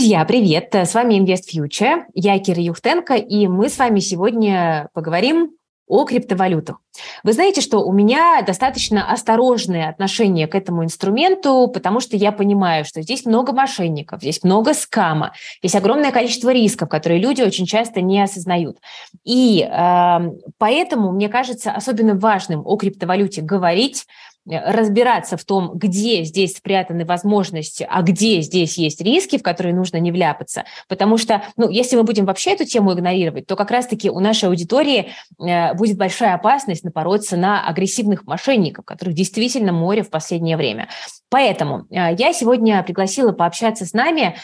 Друзья, 0.00 0.24
привет! 0.24 0.74
С 0.74 0.94
вами 0.94 1.20
Invest 1.20 1.54
Future. 1.54 2.04
Я 2.14 2.38
Кира 2.38 2.62
Юхтенко, 2.62 3.16
и 3.16 3.46
мы 3.48 3.68
с 3.68 3.76
вами 3.76 4.00
сегодня 4.00 4.88
поговорим 4.94 5.50
о 5.86 6.06
криптовалютах. 6.06 6.78
Вы 7.22 7.34
знаете, 7.34 7.60
что 7.60 7.80
у 7.80 7.92
меня 7.92 8.40
достаточно 8.40 9.12
осторожное 9.12 9.90
отношение 9.90 10.46
к 10.46 10.54
этому 10.54 10.84
инструменту, 10.84 11.68
потому 11.68 12.00
что 12.00 12.16
я 12.16 12.32
понимаю, 12.32 12.86
что 12.86 13.02
здесь 13.02 13.26
много 13.26 13.52
мошенников, 13.52 14.22
здесь 14.22 14.42
много 14.42 14.72
скама, 14.72 15.34
есть 15.60 15.76
огромное 15.76 16.12
количество 16.12 16.50
рисков, 16.50 16.88
которые 16.88 17.20
люди 17.20 17.42
очень 17.42 17.66
часто 17.66 18.00
не 18.00 18.22
осознают. 18.22 18.78
И 19.24 19.68
э, 19.70 20.18
поэтому, 20.56 21.12
мне 21.12 21.28
кажется, 21.28 21.72
особенно 21.72 22.14
важным 22.14 22.62
о 22.64 22.76
криптовалюте 22.76 23.42
говорить, 23.42 24.06
разбираться 24.50 25.36
в 25.36 25.44
том, 25.44 25.72
где 25.74 26.24
здесь 26.24 26.56
спрятаны 26.56 27.04
возможности, 27.04 27.86
а 27.88 28.02
где 28.02 28.40
здесь 28.40 28.78
есть 28.78 29.00
риски, 29.00 29.38
в 29.38 29.42
которые 29.42 29.74
нужно 29.74 29.98
не 29.98 30.12
вляпаться. 30.12 30.64
Потому 30.88 31.18
что, 31.18 31.42
ну, 31.56 31.68
если 31.68 31.96
мы 31.96 32.02
будем 32.02 32.24
вообще 32.24 32.52
эту 32.52 32.64
тему 32.64 32.92
игнорировать, 32.92 33.46
то 33.46 33.56
как 33.56 33.70
раз-таки 33.70 34.10
у 34.10 34.20
нашей 34.20 34.48
аудитории 34.48 35.10
э, 35.38 35.74
будет 35.74 35.96
большая 35.96 36.34
опасность 36.34 36.84
напороться 36.84 37.36
на 37.36 37.66
агрессивных 37.66 38.26
мошенников, 38.26 38.84
которых 38.84 39.14
действительно 39.14 39.72
море 39.72 40.02
в 40.02 40.10
последнее 40.10 40.56
время. 40.56 40.88
Поэтому 41.28 41.86
э, 41.90 42.14
я 42.18 42.32
сегодня 42.32 42.82
пригласила 42.82 43.32
пообщаться 43.32 43.86
с 43.86 43.92
нами 43.92 44.36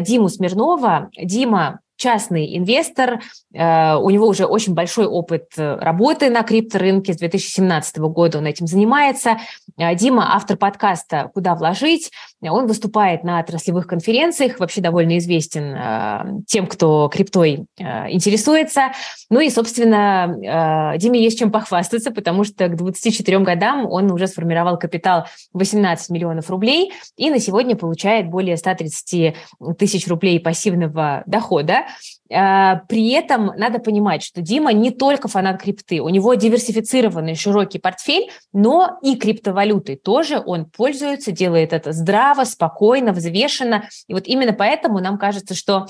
Диму 0.00 0.28
Смирнова. 0.28 1.10
Дима 1.16 1.80
частный 2.04 2.54
инвестор, 2.58 3.20
э, 3.54 3.94
у 3.96 4.10
него 4.10 4.28
уже 4.28 4.44
очень 4.44 4.74
большой 4.74 5.06
опыт 5.06 5.46
э, 5.56 5.76
работы 5.76 6.28
на 6.28 6.42
крипторынке, 6.42 7.14
с 7.14 7.16
2017 7.16 7.96
года 7.96 8.38
он 8.38 8.46
этим 8.46 8.66
занимается. 8.66 9.38
Э, 9.78 9.94
Дима, 9.94 10.34
автор 10.36 10.58
подкаста 10.58 11.30
«Куда 11.32 11.54
вложить», 11.54 12.10
он 12.42 12.66
выступает 12.66 13.24
на 13.24 13.38
отраслевых 13.38 13.86
конференциях, 13.86 14.60
вообще 14.60 14.82
довольно 14.82 15.16
известен 15.16 16.44
тем, 16.46 16.66
кто 16.66 17.08
криптой 17.08 17.64
интересуется. 17.78 18.92
Ну 19.30 19.40
и, 19.40 19.48
собственно, 19.48 20.92
Диме 20.98 21.22
есть 21.22 21.38
чем 21.38 21.50
похвастаться, 21.50 22.10
потому 22.10 22.44
что 22.44 22.68
к 22.68 22.76
24 22.76 23.38
годам 23.38 23.86
он 23.86 24.12
уже 24.12 24.26
сформировал 24.26 24.78
капитал 24.78 25.24
18 25.54 26.10
миллионов 26.10 26.50
рублей 26.50 26.92
и 27.16 27.30
на 27.30 27.38
сегодня 27.38 27.76
получает 27.76 28.28
более 28.28 28.58
130 28.58 29.34
тысяч 29.78 30.06
рублей 30.06 30.38
пассивного 30.38 31.22
дохода. 31.24 31.84
А, 32.32 32.76
при 32.88 33.10
этом 33.10 33.52
надо 33.56 33.78
понимать, 33.78 34.22
что 34.22 34.40
Дима 34.40 34.72
не 34.72 34.90
только 34.90 35.28
фанат 35.28 35.60
крипты, 35.60 36.00
у 36.00 36.08
него 36.08 36.34
диверсифицированный 36.34 37.34
широкий 37.34 37.78
портфель, 37.78 38.30
но 38.52 38.98
и 39.02 39.16
криптовалютой 39.16 39.96
тоже 39.96 40.42
он 40.44 40.64
пользуется, 40.64 41.32
делает 41.32 41.72
это 41.72 41.92
здраво, 41.92 42.44
спокойно, 42.44 43.12
взвешенно. 43.12 43.88
И 44.08 44.14
вот 44.14 44.26
именно 44.26 44.52
поэтому 44.52 45.00
нам 45.00 45.18
кажется, 45.18 45.54
что 45.54 45.86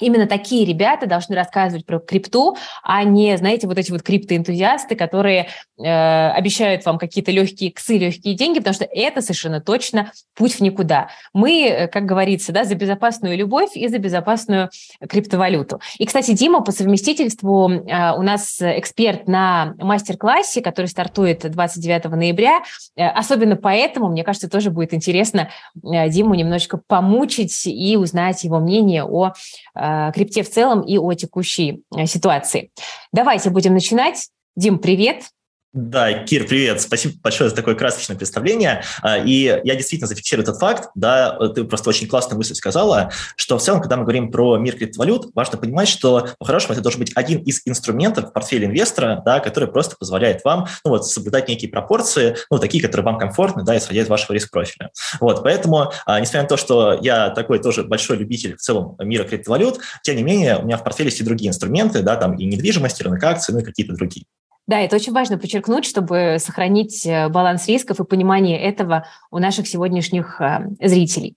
Именно 0.00 0.26
такие 0.26 0.64
ребята 0.64 1.06
должны 1.06 1.34
рассказывать 1.34 1.86
про 1.86 1.98
крипту, 1.98 2.56
а 2.82 3.04
не, 3.04 3.36
знаете, 3.36 3.66
вот 3.66 3.78
эти 3.78 3.90
вот 3.90 4.02
криптоэнтузиасты, 4.02 4.96
которые 4.96 5.48
э, 5.78 6.30
обещают 6.30 6.84
вам 6.84 6.98
какие-то 6.98 7.30
легкие 7.30 7.72
ксы, 7.72 7.98
легкие 7.98 8.34
деньги, 8.34 8.58
потому 8.58 8.74
что 8.74 8.84
это 8.84 9.20
совершенно 9.22 9.60
точно 9.60 10.12
путь 10.34 10.54
в 10.54 10.60
никуда. 10.60 11.08
Мы, 11.32 11.66
э, 11.66 11.88
как 11.88 12.04
говорится, 12.04 12.52
да, 12.52 12.64
за 12.64 12.74
безопасную 12.74 13.36
любовь 13.36 13.76
и 13.76 13.88
за 13.88 13.98
безопасную 13.98 14.70
криптовалюту. 15.08 15.80
И, 15.98 16.06
кстати, 16.06 16.32
Дима 16.32 16.60
по 16.62 16.72
совместительству 16.72 17.70
э, 17.70 18.12
у 18.16 18.22
нас 18.22 18.60
эксперт 18.60 19.28
на 19.28 19.74
мастер-классе, 19.78 20.60
который 20.60 20.86
стартует 20.86 21.50
29 21.50 22.04
ноября. 22.10 22.62
Э, 22.96 23.08
особенно 23.08 23.56
поэтому, 23.56 24.08
мне 24.08 24.24
кажется, 24.24 24.48
тоже 24.48 24.70
будет 24.70 24.94
интересно 24.94 25.50
э, 25.82 26.08
Диму 26.08 26.34
немножечко 26.34 26.80
помучить 26.86 27.66
и 27.66 27.96
узнать 27.96 28.44
его 28.44 28.58
мнение 28.58 29.04
о 29.04 29.28
э, 29.28 29.32
Э, 29.90 30.12
крипте 30.12 30.42
в 30.42 30.50
целом 30.50 30.82
и 30.82 30.98
о 30.98 31.12
текущей 31.14 31.82
э, 31.96 32.06
ситуации. 32.06 32.70
Давайте 33.12 33.50
будем 33.50 33.74
начинать. 33.74 34.28
Дим, 34.56 34.78
привет. 34.78 35.24
Да, 35.72 36.12
Кир, 36.24 36.48
привет. 36.48 36.80
Спасибо 36.80 37.14
большое 37.22 37.48
за 37.48 37.54
такое 37.54 37.76
красочное 37.76 38.16
представление. 38.16 38.82
А, 39.02 39.18
и 39.18 39.60
я 39.62 39.76
действительно 39.76 40.08
зафиксирую 40.08 40.42
этот 40.42 40.58
факт. 40.58 40.88
Да, 40.96 41.38
ты 41.54 41.62
просто 41.62 41.90
очень 41.90 42.08
классную 42.08 42.38
мысль 42.38 42.54
сказала, 42.54 43.12
что 43.36 43.56
в 43.56 43.62
целом, 43.62 43.80
когда 43.80 43.96
мы 43.96 44.02
говорим 44.02 44.32
про 44.32 44.58
мир 44.58 44.76
криптовалют, 44.76 45.28
важно 45.32 45.58
понимать, 45.58 45.86
что, 45.86 46.26
по-хорошему, 46.40 46.72
это 46.72 46.82
должен 46.82 46.98
быть 46.98 47.12
один 47.14 47.38
из 47.42 47.62
инструментов 47.66 48.30
в 48.30 48.32
портфеле 48.32 48.66
инвестора, 48.66 49.22
да, 49.24 49.38
который 49.38 49.68
просто 49.68 49.94
позволяет 49.96 50.42
вам 50.42 50.66
ну, 50.84 50.90
вот, 50.90 51.06
соблюдать 51.06 51.46
некие 51.46 51.70
пропорции, 51.70 52.36
ну, 52.50 52.58
такие, 52.58 52.82
которые 52.82 53.04
вам 53.04 53.18
комфортны, 53.18 53.62
да, 53.62 53.78
исходя 53.78 54.00
из 54.00 54.08
вашего 54.08 54.32
риск-профиля. 54.32 54.90
Вот, 55.20 55.44
поэтому, 55.44 55.92
а, 56.04 56.18
несмотря 56.18 56.42
на 56.42 56.48
то, 56.48 56.56
что 56.56 56.98
я 57.00 57.30
такой 57.30 57.60
тоже 57.60 57.84
большой 57.84 58.16
любитель 58.16 58.56
в 58.56 58.60
целом 58.60 58.96
мира 58.98 59.22
криптовалют, 59.22 59.78
тем 60.02 60.16
не 60.16 60.24
менее, 60.24 60.56
у 60.56 60.64
меня 60.64 60.78
в 60.78 60.82
портфеле 60.82 61.10
есть 61.10 61.20
и 61.20 61.24
другие 61.24 61.50
инструменты, 61.50 62.02
да, 62.02 62.16
там 62.16 62.34
и 62.34 62.44
недвижимость, 62.44 63.00
и 63.00 63.04
рынок 63.04 63.22
акций, 63.22 63.54
ну 63.54 63.60
и 63.60 63.62
какие-то 63.62 63.94
другие. 63.94 64.26
Да, 64.70 64.78
это 64.78 64.94
очень 64.94 65.12
важно 65.12 65.36
подчеркнуть, 65.36 65.84
чтобы 65.84 66.36
сохранить 66.38 67.04
э, 67.04 67.28
баланс 67.28 67.66
рисков 67.66 67.98
и 67.98 68.04
понимание 68.04 68.56
этого 68.56 69.04
у 69.32 69.40
наших 69.40 69.66
сегодняшних 69.66 70.40
э, 70.40 70.68
зрителей. 70.80 71.34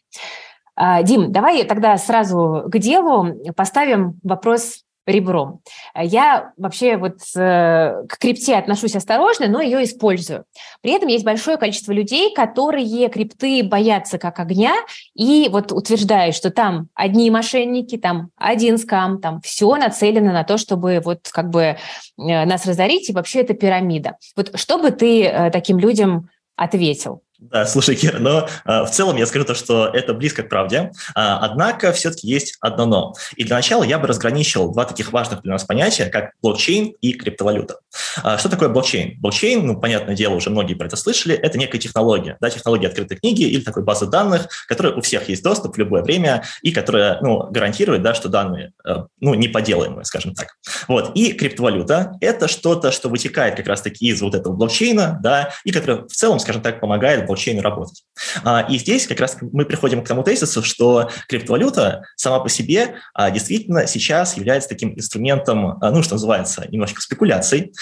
А, 0.76 1.02
Дим, 1.02 1.32
давай 1.32 1.64
тогда 1.64 1.98
сразу 1.98 2.66
к 2.68 2.78
делу 2.78 3.42
поставим 3.56 4.20
вопрос 4.22 4.83
ребром. 5.06 5.62
Я 5.96 6.54
вообще 6.58 6.98
вот 6.98 7.18
э, 7.36 8.04
к 8.08 8.18
крипте 8.18 8.56
отношусь 8.56 8.96
осторожно, 8.96 9.48
но 9.48 9.62
ее 9.62 9.84
использую. 9.84 10.46
При 10.82 10.94
этом 10.94 11.10
есть 11.10 11.26
большое 11.26 11.58
количество 11.58 11.92
людей, 11.92 12.34
которые 12.34 13.10
крипты 13.10 13.64
боятся 13.64 14.18
как 14.18 14.40
огня 14.40 14.74
и 15.14 15.50
вот 15.52 15.72
утверждают, 15.72 16.36
что 16.36 16.52
там 16.52 16.88
одни 16.94 17.30
мошенники, 17.30 17.98
там 17.98 18.30
один 18.38 18.78
скам, 18.78 19.20
там 19.20 19.42
все 19.42 19.76
нацелено 19.76 20.32
на 20.32 20.44
то, 20.44 20.58
чтобы 20.58 21.02
вот 21.04 21.30
как 21.32 21.50
бы 21.50 21.62
э, 21.62 21.76
нас 22.18 22.66
разорить, 22.66 23.10
и 23.10 23.14
вообще 23.14 23.42
это 23.42 23.54
пирамида. 23.54 24.18
Вот 24.36 24.58
что 24.60 24.78
бы 24.78 24.92
ты 24.92 25.26
э, 25.26 25.52
таким 25.52 25.80
людям 25.80 26.30
ответил? 26.56 27.24
Да, 27.52 27.66
слушай, 27.66 27.96
Кира, 27.96 28.20
но 28.20 28.48
э, 28.66 28.84
в 28.84 28.90
целом 28.90 29.18
я 29.18 29.26
скажу 29.26 29.46
то, 29.46 29.54
что 29.56 29.88
это 29.88 30.14
близко 30.14 30.44
к 30.44 30.50
правде. 30.50 30.92
Э, 31.10 31.38
однако 31.42 31.92
все-таки 31.92 32.28
есть 32.28 32.58
одно 32.62 32.86
но. 32.86 33.14
И 33.36 33.44
для 33.44 33.56
начала 33.56 33.84
я 33.84 34.00
бы 34.00 34.08
разграничил 34.08 34.72
два 34.72 34.86
таких 34.86 35.12
важных 35.12 35.42
для 35.42 35.54
нас 35.54 35.64
понятия, 35.64 36.06
как 36.06 36.32
блокчейн 36.42 36.94
и 37.02 37.14
криптовалюта. 37.14 37.80
Э, 38.24 38.38
что 38.38 38.50
такое 38.50 38.70
блокчейн? 38.70 39.20
Блокчейн, 39.20 39.66
ну, 39.66 39.80
понятное 39.80 40.16
дело, 40.16 40.36
уже 40.36 40.50
многие 40.50 40.76
про 40.76 40.88
это 40.88 40.96
слышали, 40.96 41.36
это 41.36 41.58
некая 41.58 41.80
технология, 41.80 42.38
да, 42.40 42.50
технология 42.50 42.88
открытой 42.88 43.18
книги 43.18 43.44
или 43.44 43.62
такой 43.62 43.84
базы 43.84 44.06
данных, 44.06 44.48
которая 44.68 44.94
у 44.94 45.02
всех 45.02 45.28
есть 45.30 45.44
доступ 45.44 45.76
в 45.76 45.80
любое 45.80 46.04
время 46.04 46.44
и 46.62 46.72
которая, 46.72 47.20
ну, 47.22 47.50
гарантирует, 47.52 48.02
да, 48.02 48.14
что 48.14 48.30
данные, 48.30 48.72
э, 48.88 48.98
ну, 49.20 49.34
не 49.34 49.48
поделаемые, 49.48 50.06
скажем 50.06 50.34
так. 50.34 50.56
Вот. 50.88 51.12
И 51.16 51.34
криптовалюта– 51.34 52.14
это 52.22 52.48
что-то, 52.48 52.92
что 52.92 53.10
вытекает 53.10 53.56
как 53.56 53.68
раз-таки 53.68 54.08
из 54.08 54.22
вот 54.22 54.36
этого 54.36 54.54
блокчейна, 54.54 55.20
да, 55.22 55.50
и 55.64 55.72
которое 55.72 56.04
в 56.04 56.14
целом, 56.14 56.40
скажем 56.40 56.62
так, 56.62 56.80
помогает 56.80 57.26
блокчейну 57.34 57.62
работать. 57.62 58.04
А, 58.44 58.66
и 58.70 58.78
здесь 58.78 59.08
как 59.08 59.20
раз 59.20 59.38
мы 59.42 59.66
приходим 59.66 60.04
к 60.04 60.08
тому 60.08 60.24
тезису, 60.24 60.64
что 60.64 61.10
криптовалюта 61.28 62.04
сама 62.16 62.40
по 62.40 62.50
себе 62.50 62.96
а, 63.14 63.32
действительно 63.32 63.88
сейчас 63.88 64.38
является 64.38 64.70
таким 64.70 64.94
инструментом, 64.96 65.78
а, 65.82 65.92
ну, 65.92 66.04
что 66.04 66.16
называется, 66.16 66.66
немножко 66.70 67.02
спекуляций. 67.02 67.74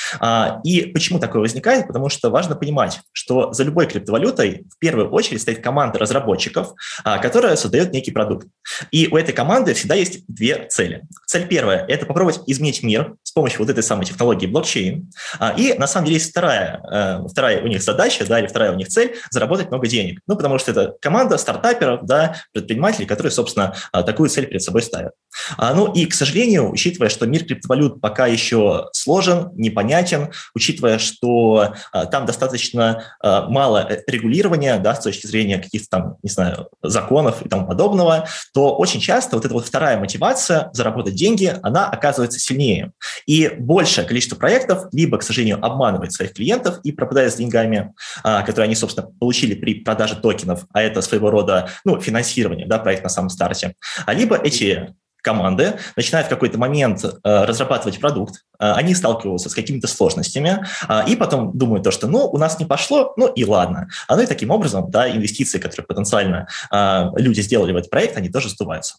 И 0.63 0.81
почему 0.93 1.19
такое 1.19 1.41
возникает? 1.41 1.87
Потому 1.87 2.09
что 2.09 2.29
важно 2.29 2.55
понимать, 2.55 3.01
что 3.11 3.51
за 3.53 3.63
любой 3.63 3.87
криптовалютой 3.87 4.65
в 4.69 4.79
первую 4.79 5.09
очередь 5.09 5.41
стоит 5.41 5.61
команда 5.61 5.99
разработчиков, 5.99 6.73
которая 7.03 7.55
создает 7.55 7.91
некий 7.91 8.11
продукт. 8.11 8.47
И 8.91 9.07
у 9.07 9.17
этой 9.17 9.33
команды 9.33 9.73
всегда 9.73 9.95
есть 9.95 10.23
две 10.27 10.67
цели. 10.69 11.03
Цель 11.25 11.47
первая– 11.47 11.85
это 11.87 12.05
попробовать 12.05 12.41
изменить 12.47 12.83
мир 12.83 13.15
с 13.23 13.31
помощью 13.31 13.59
вот 13.59 13.69
этой 13.69 13.83
самой 13.83 14.05
технологии 14.05 14.47
блокчейн. 14.47 15.11
И 15.57 15.73
на 15.77 15.87
самом 15.87 16.05
деле 16.05 16.17
есть 16.17 16.31
вторая, 16.31 16.81
э, 16.91 17.27
вторая 17.27 17.61
у 17.61 17.67
них 17.67 17.81
задача, 17.81 18.25
да, 18.25 18.39
или 18.39 18.47
вторая 18.47 18.71
у 18.71 18.75
них 18.75 18.87
цель– 18.87 19.15
заработать 19.41 19.69
много 19.69 19.87
денег. 19.87 20.19
Ну, 20.27 20.35
потому 20.35 20.59
что 20.59 20.71
это 20.71 20.95
команда 21.01 21.37
стартаперов, 21.37 22.05
да, 22.05 22.35
предпринимателей, 22.53 23.07
которые, 23.07 23.31
собственно, 23.31 23.73
а, 23.91 24.03
такую 24.03 24.29
цель 24.29 24.45
перед 24.45 24.61
собой 24.61 24.83
ставят. 24.83 25.13
А, 25.57 25.73
ну 25.73 25.91
и, 25.91 26.05
к 26.05 26.13
сожалению, 26.13 26.71
учитывая, 26.71 27.09
что 27.09 27.25
мир 27.25 27.45
криптовалют 27.45 28.01
пока 28.01 28.27
еще 28.27 28.87
сложен, 28.93 29.51
непонятен, 29.55 30.31
учитывая, 30.53 30.97
что 30.97 31.73
а, 31.91 32.05
там 32.05 32.25
достаточно 32.25 33.03
мало 33.21 33.87
э, 33.89 34.01
регулирования, 34.07 34.77
да, 34.79 34.95
с 34.95 35.01
точки 35.01 35.27
зрения 35.27 35.59
каких-то 35.59 35.87
там, 35.89 36.15
не 36.23 36.29
знаю, 36.29 36.69
законов 36.81 37.45
и 37.45 37.49
тому 37.49 37.67
подобного, 37.67 38.27
то 38.53 38.75
очень 38.75 38.99
часто 38.99 39.35
вот 39.35 39.45
эта 39.45 39.53
вот 39.53 39.65
вторая 39.65 39.99
мотивация 39.99 40.69
заработать 40.73 41.15
деньги, 41.15 41.55
она 41.63 41.89
оказывается 41.89 42.39
сильнее. 42.39 42.91
И 43.25 43.49
большее 43.49 44.05
количество 44.05 44.35
проектов 44.35 44.85
либо, 44.91 45.17
к 45.17 45.23
сожалению, 45.23 45.63
обманывает 45.63 46.13
своих 46.13 46.33
клиентов 46.33 46.79
и 46.83 46.91
пропадает 46.91 47.33
с 47.33 47.37
деньгами, 47.37 47.93
которые 48.23 48.65
они, 48.65 48.75
собственно, 48.75 49.07
получили 49.19 49.55
при 49.55 49.75
продаже 49.75 50.15
токенов, 50.15 50.65
а 50.73 50.81
это 50.81 51.01
своего 51.01 51.29
рода 51.29 51.69
ну, 51.85 51.99
финансирование, 51.99 52.67
да, 52.67 52.79
проект 52.79 53.03
на 53.03 53.09
самом 53.09 53.29
старте, 53.29 53.75
а 54.05 54.13
либо 54.13 54.37
эти 54.37 54.93
команды 55.21 55.77
начинают 55.95 56.27
в 56.27 56.29
какой-то 56.29 56.57
момент 56.57 57.03
э, 57.03 57.09
разрабатывать 57.23 57.99
продукт, 57.99 58.43
э, 58.59 58.71
они 58.71 58.95
сталкиваются 58.95 59.49
с 59.49 59.55
какими-то 59.55 59.87
сложностями, 59.87 60.65
э, 60.87 61.01
и 61.07 61.15
потом 61.15 61.57
думают 61.57 61.83
то, 61.83 61.91
что 61.91 62.07
ну, 62.07 62.27
у 62.27 62.37
нас 62.37 62.59
не 62.59 62.65
пошло, 62.65 63.13
ну 63.17 63.27
и 63.27 63.45
ладно. 63.45 63.87
А 64.07 64.15
ну 64.15 64.21
и 64.21 64.25
таким 64.25 64.51
образом, 64.51 64.89
да, 64.89 65.09
инвестиции, 65.09 65.59
которые 65.59 65.85
потенциально 65.85 66.47
э, 66.71 67.05
люди 67.15 67.41
сделали 67.41 67.71
в 67.71 67.77
этот 67.77 67.89
проект, 67.89 68.17
они 68.17 68.29
тоже 68.29 68.49
сдуваются. 68.49 68.95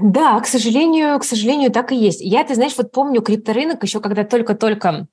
Да, 0.00 0.38
к 0.40 0.46
сожалению, 0.46 1.18
к 1.18 1.24
сожалению, 1.24 1.72
так 1.72 1.90
и 1.90 1.96
есть. 1.96 2.20
Я, 2.20 2.44
ты 2.44 2.54
знаешь, 2.54 2.74
вот 2.76 2.92
помню 2.92 3.20
крипторынок 3.20 3.82
еще, 3.82 4.00
когда 4.00 4.24
только-только 4.24 5.08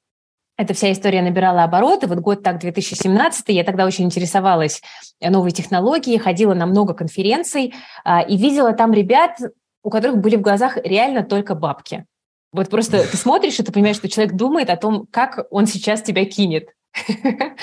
эта 0.56 0.74
вся 0.74 0.92
история 0.92 1.22
набирала 1.22 1.64
обороты. 1.64 2.08
Вот 2.08 2.20
год 2.20 2.44
так, 2.44 2.60
2017, 2.60 3.46
я 3.50 3.64
тогда 3.64 3.86
очень 3.86 4.06
интересовалась 4.06 4.82
новой 5.20 5.52
технологией, 5.52 6.20
ходила 6.20 6.54
на 6.54 6.68
много 6.68 6.94
конференций 6.94 7.74
а, 8.04 8.22
и 8.22 8.38
видела 8.38 8.74
там 8.74 8.94
ребят, 8.94 9.40
у 9.84 9.90
которых 9.90 10.18
были 10.18 10.36
в 10.36 10.42
глазах 10.42 10.78
реально 10.84 11.24
только 11.24 11.56
бабки. 11.56 12.06
Вот 12.52 12.70
просто 12.70 13.06
ты 13.10 13.18
смотришь, 13.18 13.60
и 13.60 13.64
ты 13.64 13.72
понимаешь, 13.72 13.98
что 13.98 14.10
человек 14.10 14.36
думает 14.36 14.70
о 14.70 14.78
том, 14.78 15.08
как 15.12 15.46
он 15.50 15.68
сейчас 15.68 16.02
тебя 16.02 16.26
кинет. 16.26 16.70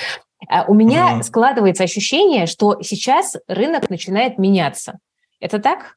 А 0.49 0.65
у 0.67 0.75
меня 0.75 1.23
складывается 1.23 1.85
ощущение, 1.85 2.47
что 2.47 2.81
сейчас 2.83 3.37
рынок 3.47 3.91
начинает 3.91 4.39
меняться. 4.39 4.99
Это 5.39 5.59
так? 5.59 5.97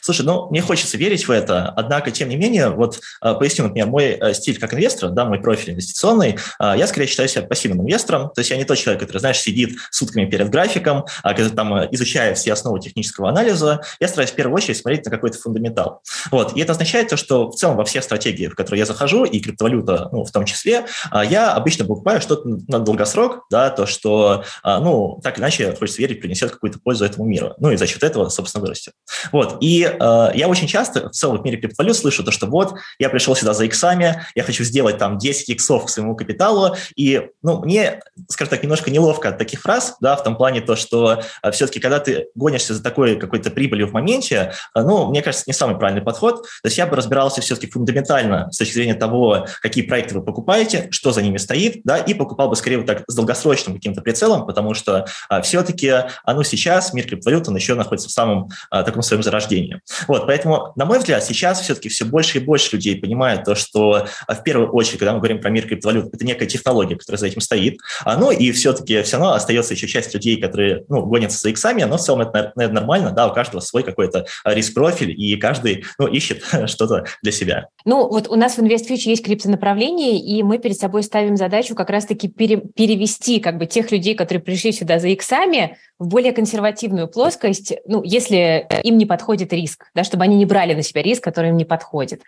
Слушай, 0.00 0.26
ну, 0.26 0.48
мне 0.50 0.60
хочется 0.60 0.96
верить 0.96 1.26
в 1.26 1.30
это, 1.30 1.68
однако, 1.76 2.10
тем 2.10 2.28
не 2.28 2.36
менее, 2.36 2.70
вот 2.70 3.00
э, 3.22 3.34
поясню, 3.34 3.64
например, 3.64 3.86
мой 3.88 4.04
э, 4.20 4.34
стиль 4.34 4.58
как 4.58 4.74
инвестора, 4.74 5.10
да, 5.10 5.24
мой 5.24 5.40
профиль 5.40 5.72
инвестиционный, 5.72 6.38
э, 6.60 6.74
я 6.76 6.86
скорее 6.86 7.06
считаю 7.06 7.28
себя 7.28 7.42
пассивным 7.42 7.82
инвестором, 7.82 8.30
то 8.30 8.40
есть 8.40 8.50
я 8.50 8.56
не 8.56 8.64
тот 8.64 8.78
человек, 8.78 9.00
который, 9.00 9.18
знаешь, 9.18 9.38
сидит 9.38 9.78
сутками 9.90 10.26
перед 10.26 10.50
графиком, 10.50 11.06
а 11.22 11.34
который 11.34 11.52
там 11.52 11.84
изучает 11.92 12.38
все 12.38 12.52
основы 12.52 12.80
технического 12.80 13.28
анализа, 13.28 13.80
я 14.00 14.08
стараюсь 14.08 14.30
в 14.30 14.34
первую 14.34 14.56
очередь 14.56 14.78
смотреть 14.78 15.04
на 15.04 15.10
какой-то 15.10 15.38
фундаментал. 15.38 16.02
Вот, 16.30 16.56
и 16.56 16.60
это 16.60 16.72
означает 16.72 17.08
то, 17.08 17.16
что 17.16 17.50
в 17.50 17.56
целом 17.56 17.76
во 17.76 17.84
все 17.84 18.02
стратегии, 18.02 18.46
в 18.48 18.54
которые 18.54 18.80
я 18.80 18.86
захожу, 18.86 19.24
и 19.24 19.40
криптовалюта, 19.40 20.08
ну, 20.12 20.24
в 20.24 20.30
том 20.30 20.44
числе, 20.44 20.86
я 21.12 21.52
обычно 21.52 21.84
покупаю 21.84 22.20
что-то 22.20 22.48
на 22.68 22.78
долгосрок, 22.78 23.44
да, 23.50 23.70
то, 23.70 23.86
что, 23.86 24.44
ну, 24.64 25.20
так 25.22 25.36
или 25.36 25.42
иначе, 25.42 25.74
хочется 25.78 26.00
верить, 26.00 26.20
принесет 26.20 26.50
какую-то 26.50 26.78
пользу 26.78 27.04
этому 27.04 27.26
миру, 27.26 27.54
ну, 27.58 27.70
и 27.70 27.76
за 27.76 27.86
счет 27.86 28.02
этого, 28.02 28.28
собственно, 28.28 28.64
вырастет. 28.64 28.94
Вот, 29.32 29.58
и 29.60 29.67
э, 29.76 30.30
я 30.34 30.48
очень 30.48 30.66
часто 30.66 31.08
в 31.08 31.12
целом 31.12 31.38
в 31.38 31.44
мире 31.44 31.58
криптовалют 31.58 31.96
слышу 31.96 32.24
то, 32.24 32.30
что 32.30 32.46
вот 32.46 32.74
я 32.98 33.08
пришел 33.08 33.34
сюда 33.34 33.54
за 33.54 33.64
иксами, 33.64 34.22
я 34.34 34.42
хочу 34.42 34.64
сделать 34.64 34.98
там 34.98 35.18
10 35.18 35.48
иксов 35.50 35.86
к 35.86 35.88
своему 35.88 36.16
капиталу, 36.16 36.76
и, 36.96 37.28
ну, 37.42 37.60
мне, 37.60 38.00
скажем 38.28 38.50
так, 38.50 38.62
немножко 38.62 38.90
неловко 38.90 39.28
от 39.28 39.38
таких 39.38 39.60
фраз, 39.60 39.96
да, 40.00 40.16
в 40.16 40.22
том 40.22 40.36
плане 40.36 40.60
то, 40.60 40.76
что 40.76 41.22
э, 41.42 41.50
все-таки, 41.50 41.80
когда 41.80 42.00
ты 42.00 42.28
гонишься 42.34 42.74
за 42.74 42.82
такой 42.82 43.16
какой-то 43.16 43.50
прибылью 43.50 43.88
в 43.88 43.92
моменте, 43.92 44.52
э, 44.74 44.82
ну, 44.82 45.08
мне 45.08 45.22
кажется, 45.22 45.44
не 45.46 45.52
самый 45.52 45.78
правильный 45.78 46.02
подход. 46.02 46.42
То 46.42 46.66
есть 46.66 46.78
я 46.78 46.86
бы 46.86 46.96
разбирался 46.96 47.40
все-таки 47.40 47.70
фундаментально 47.70 48.50
с 48.50 48.58
точки 48.58 48.74
зрения 48.74 48.94
того, 48.94 49.46
какие 49.60 49.84
проекты 49.84 50.14
вы 50.14 50.22
покупаете, 50.24 50.88
что 50.90 51.12
за 51.12 51.22
ними 51.22 51.36
стоит, 51.36 51.82
да, 51.84 51.98
и 51.98 52.14
покупал 52.14 52.48
бы 52.48 52.56
скорее 52.56 52.78
вот 52.78 52.86
так 52.86 53.04
с 53.06 53.14
долгосрочным 53.14 53.76
каким-то 53.76 54.00
прицелом, 54.00 54.46
потому 54.46 54.74
что 54.74 55.06
э, 55.30 55.42
все-таки, 55.42 55.88
а, 55.88 56.34
ну, 56.34 56.42
сейчас 56.42 56.92
мир 56.94 57.06
криптовалют, 57.06 57.48
он 57.48 57.56
еще 57.56 57.74
находится 57.74 58.08
в 58.08 58.12
самом 58.12 58.48
э, 58.70 58.82
таком 58.82 59.02
своем 59.02 59.22
зарождении 59.22 59.57
рождения. 59.58 59.82
Вот, 60.06 60.26
поэтому, 60.26 60.72
на 60.76 60.84
мой 60.84 60.98
взгляд, 60.98 61.24
сейчас 61.24 61.60
все-таки 61.60 61.88
все 61.88 62.04
больше 62.04 62.38
и 62.38 62.40
больше 62.40 62.76
людей 62.76 62.96
понимают 62.96 63.44
то, 63.44 63.54
что 63.54 64.06
а, 64.26 64.34
в 64.34 64.42
первую 64.42 64.70
очередь, 64.72 64.98
когда 64.98 65.12
мы 65.12 65.18
говорим 65.18 65.40
про 65.40 65.50
мир 65.50 65.66
криптовалют, 65.66 66.14
это 66.14 66.24
некая 66.24 66.46
технология, 66.46 66.96
которая 66.96 67.18
за 67.18 67.26
этим 67.26 67.40
стоит. 67.40 67.78
А, 68.04 68.16
ну 68.16 68.30
и 68.30 68.52
все-таки 68.52 69.02
все 69.02 69.16
равно 69.16 69.32
остается 69.32 69.74
еще 69.74 69.86
часть 69.86 70.14
людей, 70.14 70.40
которые 70.40 70.84
ну, 70.88 71.02
гонятся 71.02 71.38
за 71.38 71.50
иксами, 71.50 71.82
но 71.84 71.96
в 71.96 72.00
целом 72.00 72.22
это, 72.22 72.52
наверное, 72.54 72.80
нормально, 72.80 73.10
да, 73.10 73.26
у 73.28 73.34
каждого 73.34 73.60
свой 73.60 73.82
какой-то 73.82 74.26
а, 74.44 74.54
риск-профиль, 74.54 75.10
и 75.10 75.36
каждый 75.36 75.84
ну, 75.98 76.06
ищет 76.06 76.42
что-то 76.66 77.04
для 77.22 77.32
себя. 77.32 77.68
Ну, 77.84 78.08
вот 78.08 78.28
у 78.28 78.36
нас 78.36 78.56
в 78.56 78.58
InvestFuture 78.60 79.10
есть 79.10 79.24
криптонаправление, 79.24 80.18
и 80.18 80.42
мы 80.42 80.58
перед 80.58 80.76
собой 80.76 81.02
ставим 81.02 81.36
задачу 81.36 81.74
как 81.74 81.90
раз-таки 81.90 82.28
пере, 82.28 82.58
перевести 82.58 83.40
как 83.40 83.58
бы 83.58 83.66
тех 83.66 83.90
людей, 83.90 84.14
которые 84.14 84.42
пришли 84.42 84.72
сюда 84.72 84.98
за 84.98 85.08
иксами, 85.08 85.76
в 85.98 86.06
более 86.06 86.32
консервативную 86.32 87.08
плоскость, 87.08 87.74
ну, 87.86 88.02
если 88.04 88.66
им 88.84 88.98
не 88.98 89.06
подходит 89.06 89.47
риск, 89.52 89.86
да, 89.94 90.04
чтобы 90.04 90.24
они 90.24 90.36
не 90.36 90.46
брали 90.46 90.74
на 90.74 90.82
себя 90.82 91.02
риск, 91.02 91.22
который 91.22 91.50
им 91.50 91.56
не 91.56 91.64
подходит. 91.64 92.22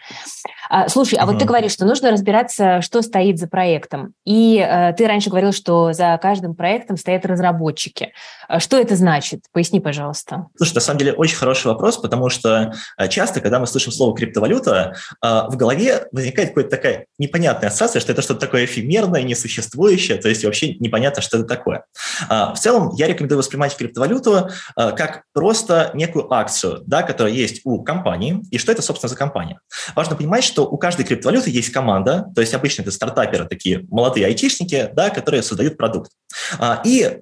А, 0.68 0.88
слушай, 0.88 1.14
а 1.14 1.22
mm-hmm. 1.22 1.26
вот 1.26 1.38
ты 1.38 1.44
говоришь, 1.44 1.72
что 1.72 1.86
нужно 1.86 2.10
разбираться, 2.10 2.80
что 2.82 3.02
стоит 3.02 3.38
за 3.38 3.48
проектом. 3.48 4.14
И 4.24 4.58
а, 4.58 4.92
ты 4.92 5.06
раньше 5.06 5.30
говорил, 5.30 5.52
что 5.52 5.92
за 5.92 6.18
каждым 6.20 6.54
проектом 6.54 6.96
стоят 6.96 7.24
разработчики. 7.24 8.12
А 8.48 8.60
что 8.60 8.78
это 8.78 8.96
значит? 8.96 9.42
Поясни, 9.52 9.80
пожалуйста. 9.80 10.46
Слушай, 10.56 10.74
на 10.74 10.80
самом 10.80 10.98
деле 10.98 11.12
очень 11.12 11.36
хороший 11.36 11.68
вопрос, 11.68 11.96
потому 11.96 12.28
что 12.28 12.72
а, 12.96 13.08
часто, 13.08 13.40
когда 13.40 13.60
мы 13.60 13.66
слышим 13.66 13.92
слово 13.92 14.16
криптовалюта, 14.16 14.96
а, 15.22 15.48
в 15.48 15.56
голове 15.56 16.08
возникает 16.12 16.50
какая-то 16.50 16.70
такая 16.70 17.06
непонятная 17.18 17.68
ассоциация, 17.68 18.00
что 18.00 18.12
это 18.12 18.22
что-то 18.22 18.40
такое 18.40 18.64
эфемерное, 18.64 19.22
несуществующее, 19.22 20.18
то 20.18 20.28
есть 20.28 20.44
вообще 20.44 20.74
непонятно, 20.74 21.22
что 21.22 21.38
это 21.38 21.46
такое. 21.46 21.84
В 22.28 22.56
целом, 22.56 22.90
я 22.94 23.06
рекомендую 23.06 23.38
воспринимать 23.38 23.60
воспринимать 23.60 23.76
криптовалюту 23.76 24.50
э, 24.76 24.92
как 24.92 25.24
просто 25.32 25.90
некую 25.94 26.32
акцию, 26.32 26.82
да, 26.86 27.02
которая 27.10 27.34
есть 27.34 27.62
у 27.64 27.82
компании. 27.82 28.42
И 28.50 28.58
что 28.58 28.72
это, 28.72 28.82
собственно, 28.82 29.08
за 29.08 29.16
компания? 29.16 29.60
Важно 29.96 30.16
понимать, 30.16 30.44
что 30.44 30.66
у 30.66 30.78
каждой 30.78 31.04
криптовалюты 31.04 31.50
есть 31.50 31.70
команда, 31.70 32.26
то 32.34 32.40
есть 32.40 32.54
обычно 32.54 32.82
это 32.82 32.90
стартаперы, 32.90 33.46
такие 33.46 33.86
молодые 33.90 34.26
айтишники, 34.26 34.90
да, 34.92 35.10
которые 35.10 35.42
создают 35.42 35.76
продукт. 35.76 36.12
А, 36.58 36.80
и 36.84 37.18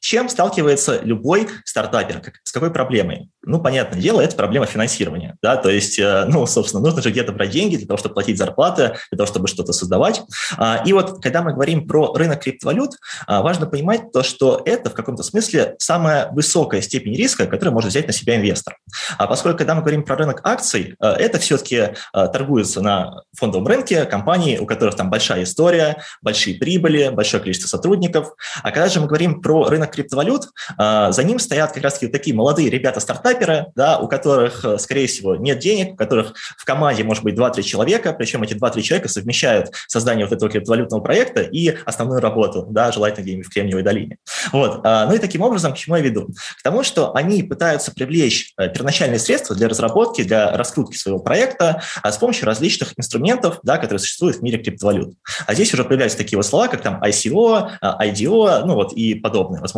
чем 0.00 0.28
сталкивается 0.28 1.00
любой 1.02 1.48
стартапер? 1.64 2.22
С 2.42 2.52
какой 2.52 2.70
проблемой? 2.70 3.30
Ну, 3.42 3.60
понятное 3.60 4.00
дело, 4.00 4.20
это 4.20 4.36
проблема 4.36 4.66
финансирования. 4.66 5.36
Да? 5.42 5.56
То 5.56 5.70
есть, 5.70 5.98
э, 5.98 6.24
ну, 6.28 6.46
собственно, 6.46 6.82
нужно 6.82 7.02
же 7.02 7.10
где-то 7.10 7.32
брать 7.32 7.50
деньги 7.50 7.76
для 7.76 7.86
того, 7.86 7.98
чтобы 7.98 8.14
платить 8.14 8.38
зарплаты, 8.38 8.96
для 9.10 9.16
того, 9.16 9.26
чтобы 9.26 9.48
что-то 9.48 9.72
создавать. 9.72 10.22
А, 10.56 10.82
и 10.84 10.92
вот, 10.92 11.22
когда 11.22 11.42
мы 11.42 11.52
говорим 11.52 11.86
про 11.86 12.12
рынок 12.14 12.42
криптовалют, 12.42 12.92
а, 13.26 13.42
важно 13.42 13.66
понимать 13.66 14.12
то, 14.12 14.22
что 14.22 14.62
это 14.64 14.90
в 14.90 14.94
каком-то 14.94 15.22
смысле 15.22 15.76
самая 15.78 16.30
высокая 16.30 16.80
степень 16.80 17.14
риска, 17.14 17.46
которую 17.46 17.74
может 17.74 17.90
взять 17.90 18.06
на 18.06 18.12
себя 18.12 18.36
инвестор. 18.36 18.76
А 19.16 19.26
поскольку, 19.26 19.58
когда 19.58 19.74
мы 19.74 19.80
говорим 19.80 20.04
про 20.04 20.16
рынок 20.16 20.40
акций, 20.44 20.94
э, 21.00 21.06
это 21.06 21.38
все-таки 21.38 21.76
э, 21.76 21.92
торгуется 22.12 22.80
на 22.80 23.22
фондовом 23.36 23.66
рынке 23.66 24.04
компании, 24.04 24.58
у 24.58 24.66
которых 24.66 24.94
там 24.94 25.10
большая 25.10 25.44
история, 25.44 26.02
большие 26.22 26.56
прибыли, 26.56 27.08
большое 27.08 27.42
количество 27.42 27.68
сотрудников. 27.68 28.32
А 28.62 28.70
когда 28.70 28.88
же 28.88 29.00
мы 29.00 29.06
говорим 29.06 29.40
про 29.40 29.68
рынок 29.68 29.97
криптовалют, 30.02 30.48
э, 30.78 31.08
за 31.10 31.24
ним 31.24 31.38
стоят 31.38 31.72
как 31.72 31.82
раз-таки 31.82 32.08
такие 32.08 32.34
молодые 32.34 32.70
ребята-стартаперы, 32.70 33.66
да, 33.74 33.98
у 33.98 34.08
которых, 34.08 34.64
скорее 34.78 35.06
всего, 35.06 35.36
нет 35.36 35.58
денег, 35.58 35.94
у 35.94 35.96
которых 35.96 36.34
в 36.56 36.64
команде 36.64 37.04
может 37.04 37.24
быть 37.24 37.34
2-3 37.34 37.62
человека, 37.62 38.12
причем 38.12 38.42
эти 38.42 38.54
2-3 38.54 38.82
человека 38.82 39.08
совмещают 39.08 39.70
создание 39.86 40.26
вот 40.26 40.34
этого 40.34 40.50
криптовалютного 40.50 41.00
проекта 41.00 41.42
и 41.42 41.76
основную 41.84 42.20
работу, 42.20 42.66
да, 42.70 42.92
желательно 42.92 43.24
где-нибудь 43.24 43.46
в 43.46 43.50
Кремниевой 43.50 43.82
долине. 43.82 44.18
Вот. 44.52 44.82
Ну 44.84 45.14
и 45.14 45.18
таким 45.18 45.42
образом 45.42 45.72
к 45.72 45.76
чему 45.76 45.96
я 45.96 46.02
веду? 46.02 46.28
К 46.58 46.62
тому, 46.62 46.82
что 46.82 47.14
они 47.14 47.42
пытаются 47.42 47.92
привлечь 47.92 48.52
э, 48.56 48.68
первоначальные 48.68 49.18
средства 49.18 49.56
для 49.56 49.68
разработки, 49.68 50.22
для 50.22 50.56
раскрутки 50.56 50.96
своего 50.96 51.18
проекта 51.18 51.82
а, 52.02 52.12
с 52.12 52.18
помощью 52.18 52.46
различных 52.46 52.92
инструментов, 52.96 53.58
да, 53.62 53.78
которые 53.78 53.98
существуют 53.98 54.36
в 54.36 54.42
мире 54.42 54.58
криптовалют. 54.58 55.14
А 55.46 55.54
здесь 55.54 55.72
уже 55.74 55.84
появляются 55.84 56.18
такие 56.18 56.36
вот 56.36 56.46
слова, 56.46 56.68
как 56.68 56.82
там 56.82 57.02
ICO, 57.02 57.70
а, 57.80 58.06
IDO, 58.06 58.64
ну 58.64 58.74
вот 58.74 58.92
и 58.92 59.14
подобные. 59.14 59.60
Возможно, 59.60 59.77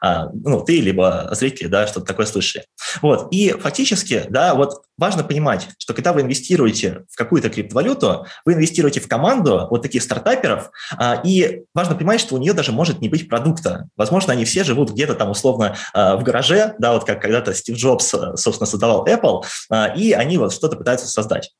а, 0.00 0.28
ну, 0.32 0.62
ты 0.62 0.80
либо 0.80 1.28
зрители, 1.32 1.68
да, 1.68 1.86
что-то 1.86 2.06
такое 2.06 2.26
слышали. 2.26 2.64
Вот. 3.02 3.28
И 3.30 3.50
фактически, 3.50 4.24
да, 4.28 4.54
вот 4.54 4.82
важно 4.96 5.24
понимать, 5.24 5.68
что 5.78 5.94
когда 5.94 6.12
вы 6.12 6.20
инвестируете 6.20 7.04
в 7.10 7.16
какую-то 7.16 7.48
криптовалюту, 7.48 8.26
вы 8.44 8.52
инвестируете 8.54 9.00
в 9.00 9.08
команду 9.08 9.66
вот 9.70 9.82
таких 9.82 10.02
стартаперов, 10.02 10.70
и 11.24 11.62
важно 11.74 11.94
понимать, 11.94 12.20
что 12.20 12.34
у 12.34 12.38
нее 12.38 12.52
даже 12.52 12.72
может 12.72 13.00
не 13.00 13.08
быть 13.08 13.28
продукта. 13.28 13.88
Возможно, 13.96 14.32
они 14.32 14.44
все 14.44 14.62
живут 14.62 14.90
где-то 14.90 15.14
там 15.14 15.30
условно 15.30 15.76
э, 15.94 16.16
в 16.16 16.22
гараже, 16.22 16.74
да, 16.78 16.92
вот 16.92 17.04
как 17.04 17.22
когда-то 17.22 17.54
Стив 17.54 17.76
Джобс, 17.76 18.12
э, 18.12 18.36
собственно, 18.36 18.66
создавал 18.66 19.06
Apple, 19.06 19.44
и 19.96 20.12
они 20.12 20.36
вот 20.36 20.52
что-то 20.52 20.76
пытаются 20.76 21.06
создать. 21.06 21.52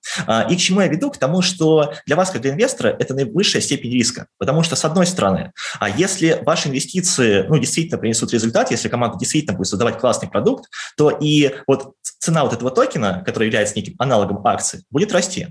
И 0.51 0.57
к 0.57 0.59
чему 0.59 0.81
я 0.81 0.89
веду? 0.89 1.11
К 1.11 1.17
тому, 1.17 1.43
что 1.43 1.93
для 2.07 2.17
вас, 2.17 2.31
как 2.31 2.43
для 2.43 2.53
инвестора, 2.53 2.95
это 2.99 3.15
наивысшая 3.15 3.63
степень 3.63 3.93
риска, 3.93 4.27
потому 4.39 4.63
что, 4.63 4.77
с 4.77 4.85
одной 4.85 5.07
стороны, 5.07 5.53
а 5.79 5.89
если 5.89 6.41
ваши 6.45 6.69
инвестиции, 6.69 7.45
ну, 7.49 7.59
действительно 7.59 7.80
принесут 7.89 8.33
результат, 8.33 8.71
если 8.71 8.89
команда 8.89 9.19
действительно 9.19 9.57
будет 9.57 9.69
создавать 9.69 9.99
классный 9.99 10.29
продукт, 10.29 10.67
то 10.97 11.11
и 11.11 11.55
вот 11.67 11.95
цена 12.03 12.45
вот 12.45 12.53
этого 12.53 12.71
токена, 12.71 13.23
который 13.25 13.47
является 13.47 13.77
неким 13.77 13.95
аналогом 13.99 14.47
акции, 14.47 14.85
будет 14.91 15.13
расти. 15.13 15.49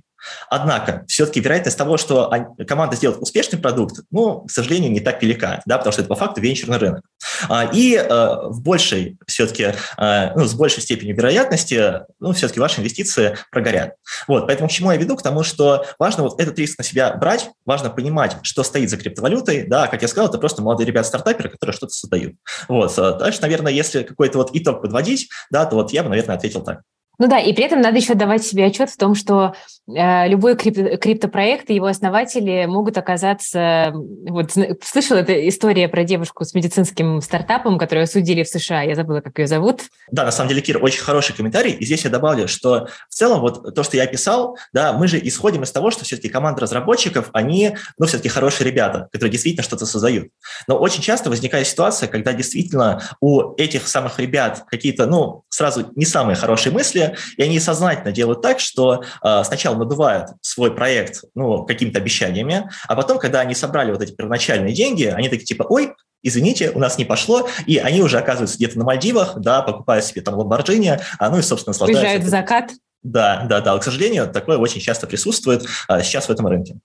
Однако, 0.50 1.06
все-таки 1.08 1.40
вероятность 1.40 1.78
того, 1.78 1.98
что 1.98 2.32
команда 2.68 2.96
сделает 2.96 3.22
успешный 3.22 3.60
продукт, 3.60 4.02
ну, 4.12 4.42
к 4.42 4.52
сожалению, 4.52 4.92
не 4.92 5.00
так 5.00 5.22
велика, 5.22 5.62
да, 5.66 5.78
потому 5.78 5.92
что 5.92 6.02
это 6.02 6.10
по 6.10 6.16
факту 6.16 6.42
венчурный 6.42 6.78
рынок. 6.78 7.04
А, 7.48 7.70
и 7.72 7.96
э, 7.96 8.04
в 8.08 8.62
большей, 8.62 9.18
все-таки, 9.28 9.74
э, 9.98 10.34
ну, 10.36 10.46
с 10.46 10.54
большей 10.54 10.82
степенью 10.84 11.16
вероятности, 11.16 12.02
ну, 12.20 12.34
все-таки 12.34 12.60
ваши 12.60 12.80
инвестиции 12.82 13.38
прогорят. 13.52 13.96
Вот, 14.28 14.48
поэтому 14.48 14.70
к 14.70 14.72
чему 14.72 14.92
я 14.92 14.98
веду? 14.98 15.16
К 15.16 15.22
тому, 15.22 15.44
что 15.44 15.86
важно 15.98 16.24
вот 16.24 16.40
этот 16.40 16.58
риск 16.60 16.78
на 16.78 16.84
себя 16.84 17.14
брать, 17.14 17.50
важно 17.66 17.90
понимать, 17.90 18.38
что 18.44 18.64
стоит 18.64 18.90
за 18.90 18.98
криптовалютой, 18.98 19.68
да, 19.68 19.88
как 19.88 20.02
я 20.02 20.08
сказал, 20.08 20.30
это 20.30 20.38
просто 20.38 20.62
молодые 20.62 20.88
ребята-стартаперы, 20.88 21.50
которые 21.50 21.76
что-то 21.76 21.94
создают. 21.94 22.36
Вот, 22.68 22.98
э, 22.98 23.18
дальше, 23.18 23.42
наверное, 23.42 23.72
если 23.72 24.04
какой-то 24.04 24.38
вот 24.38 24.50
итог 24.54 24.82
подводить, 24.82 25.30
да, 25.50 25.66
то 25.66 25.76
вот 25.76 25.92
я 25.92 26.04
бы, 26.04 26.10
наверное, 26.10 26.36
ответил 26.36 26.64
так. 26.64 26.82
Ну 27.20 27.28
да, 27.28 27.38
и 27.38 27.52
при 27.52 27.66
этом 27.66 27.82
надо 27.82 27.98
еще 27.98 28.14
давать 28.14 28.46
себе 28.46 28.66
отчет 28.66 28.90
в 28.90 28.98
том, 28.98 29.14
что 29.14 29.54
э, 29.88 30.28
любой 30.30 30.54
крип- 30.56 30.98
криптопроект 30.98 31.70
и 31.70 31.76
его 31.76 31.88
основатели 31.88 32.66
могут 32.66 32.98
оказаться... 32.98 33.92
Вот 33.94 34.54
слышала 34.82 35.18
эта 35.18 35.50
история 35.50 35.90
про 35.90 36.06
девушку 36.06 36.46
с 36.46 36.54
медицинским 36.54 37.20
стартапом, 37.20 37.78
которую 37.78 38.06
осудили 38.06 38.44
в 38.44 38.48
США. 38.48 38.84
Я 38.84 38.96
забыла, 38.96 39.20
как 39.20 39.38
ее 39.38 39.48
зовут. 39.48 39.82
Да, 40.10 40.24
на 40.24 40.32
самом 40.32 40.48
деле, 40.48 40.62
Кир, 40.62 40.82
очень 40.82 41.02
хороший 41.02 41.36
комментарий. 41.36 41.74
И 41.74 41.86
здесь 41.86 42.06
я 42.06 42.10
добавлю, 42.10 42.48
что 42.48 42.88
в 43.10 43.14
целом 43.14 43.42
вот 43.42 43.76
то, 43.76 43.84
что 43.84 43.98
я 43.98 44.04
описал, 44.04 44.58
да, 44.72 44.94
мы 44.94 45.10
же 45.10 45.20
исходим 45.22 45.64
из 45.64 45.72
того, 45.74 45.92
что 45.92 46.06
все-таки 46.06 46.30
команда 46.30 46.62
разработчиков, 46.62 47.30
они, 47.34 47.76
ну, 47.98 48.06
все-таки 48.06 48.30
хорошие 48.30 48.66
ребята, 48.66 49.10
которые 49.12 49.34
действительно 49.34 49.64
что-то 49.64 49.86
создают. 49.86 50.30
Но 50.68 50.78
очень 50.78 51.02
часто 51.02 51.30
возникает 51.30 51.68
ситуация, 51.68 52.08
когда 52.08 52.32
действительно 52.32 53.02
у 53.20 53.56
этих 53.58 53.90
самых 53.90 54.20
ребят 54.20 54.64
какие-то, 54.68 55.06
ну, 55.06 55.44
сразу 55.50 55.92
не 55.96 56.06
самые 56.06 56.38
хорошие 56.38 56.72
мысли, 56.72 57.09
и 57.38 57.44
они 57.44 57.60
сознательно 57.60 58.12
делают 58.12 58.42
так, 58.42 58.60
что 58.60 59.04
э, 59.24 59.44
сначала 59.44 59.76
надувают 59.76 60.30
свой 60.42 60.74
проект 60.74 61.24
ну, 61.36 61.66
какими-то 61.66 62.00
обещаниями, 62.00 62.70
а 62.88 62.96
потом, 62.96 63.20
когда 63.20 63.42
они 63.42 63.56
собрали 63.56 63.92
вот 63.92 64.02
эти 64.02 64.12
первоначальные 64.12 64.74
деньги, 64.74 65.06
они 65.06 65.30
такие 65.30 65.46
типа, 65.46 65.66
ой, 65.70 65.94
извините, 66.24 66.72
у 66.72 66.80
нас 66.80 66.98
не 66.98 67.06
пошло, 67.06 67.48
и 67.66 67.78
они 67.78 68.02
уже 68.02 68.18
оказываются 68.18 68.58
где-то 68.58 68.78
на 68.78 68.86
Мальдивах, 68.86 69.38
да, 69.38 69.62
покупают 69.62 70.06
себе 70.06 70.22
там 70.22 70.36
ламборджини, 70.36 71.00
а 71.18 71.30
ну 71.30 71.40
и, 71.40 71.42
собственно, 71.42 71.72
наслаждаются. 71.72 72.06
Уезжают 72.06 72.24
в 72.24 72.30
закат. 72.30 72.72
Да, 73.02 73.46
да, 73.48 73.62
да. 73.62 73.78
К 73.78 73.84
сожалению, 73.84 74.28
такое 74.28 74.58
очень 74.58 74.82
часто 74.82 75.08
присутствует 75.08 75.66
а, 75.88 76.02
сейчас 76.02 76.28
в 76.28 76.32
этом 76.32 76.48
рынке. 76.48 76.76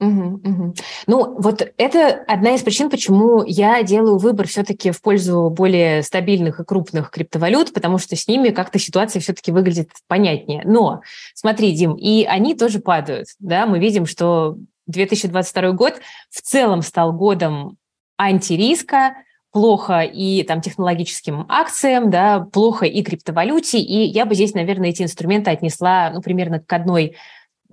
Угу, 0.00 0.40
угу. 0.44 0.74
Ну, 1.06 1.40
вот 1.40 1.72
это 1.76 2.24
одна 2.26 2.54
из 2.54 2.62
причин, 2.62 2.90
почему 2.90 3.44
я 3.46 3.82
делаю 3.82 4.18
выбор 4.18 4.48
все-таки 4.48 4.90
в 4.90 5.00
пользу 5.00 5.50
более 5.50 6.02
стабильных 6.02 6.58
и 6.58 6.64
крупных 6.64 7.10
криптовалют, 7.10 7.72
потому 7.72 7.98
что 7.98 8.16
с 8.16 8.26
ними 8.26 8.50
как-то 8.50 8.78
ситуация 8.78 9.20
все-таки 9.20 9.52
выглядит 9.52 9.90
понятнее. 10.08 10.62
Но 10.64 11.02
смотри, 11.34 11.72
Дим, 11.72 11.94
и 11.94 12.24
они 12.24 12.54
тоже 12.54 12.80
падают. 12.80 13.28
Да? 13.38 13.66
Мы 13.66 13.78
видим, 13.78 14.06
что 14.06 14.56
2022 14.86 15.72
год 15.72 16.00
в 16.28 16.42
целом 16.42 16.82
стал 16.82 17.12
годом 17.12 17.78
антириска, 18.18 19.14
плохо 19.52 20.00
и 20.00 20.42
там 20.42 20.60
технологическим 20.60 21.46
акциям, 21.48 22.10
да, 22.10 22.40
плохо 22.40 22.86
и 22.86 23.02
криптовалюте, 23.04 23.78
и 23.78 24.04
я 24.04 24.26
бы 24.26 24.34
здесь, 24.34 24.52
наверное, 24.52 24.90
эти 24.90 25.02
инструменты 25.02 25.52
отнесла, 25.52 26.10
ну, 26.12 26.20
примерно 26.20 26.58
к 26.58 26.72
одной 26.72 27.16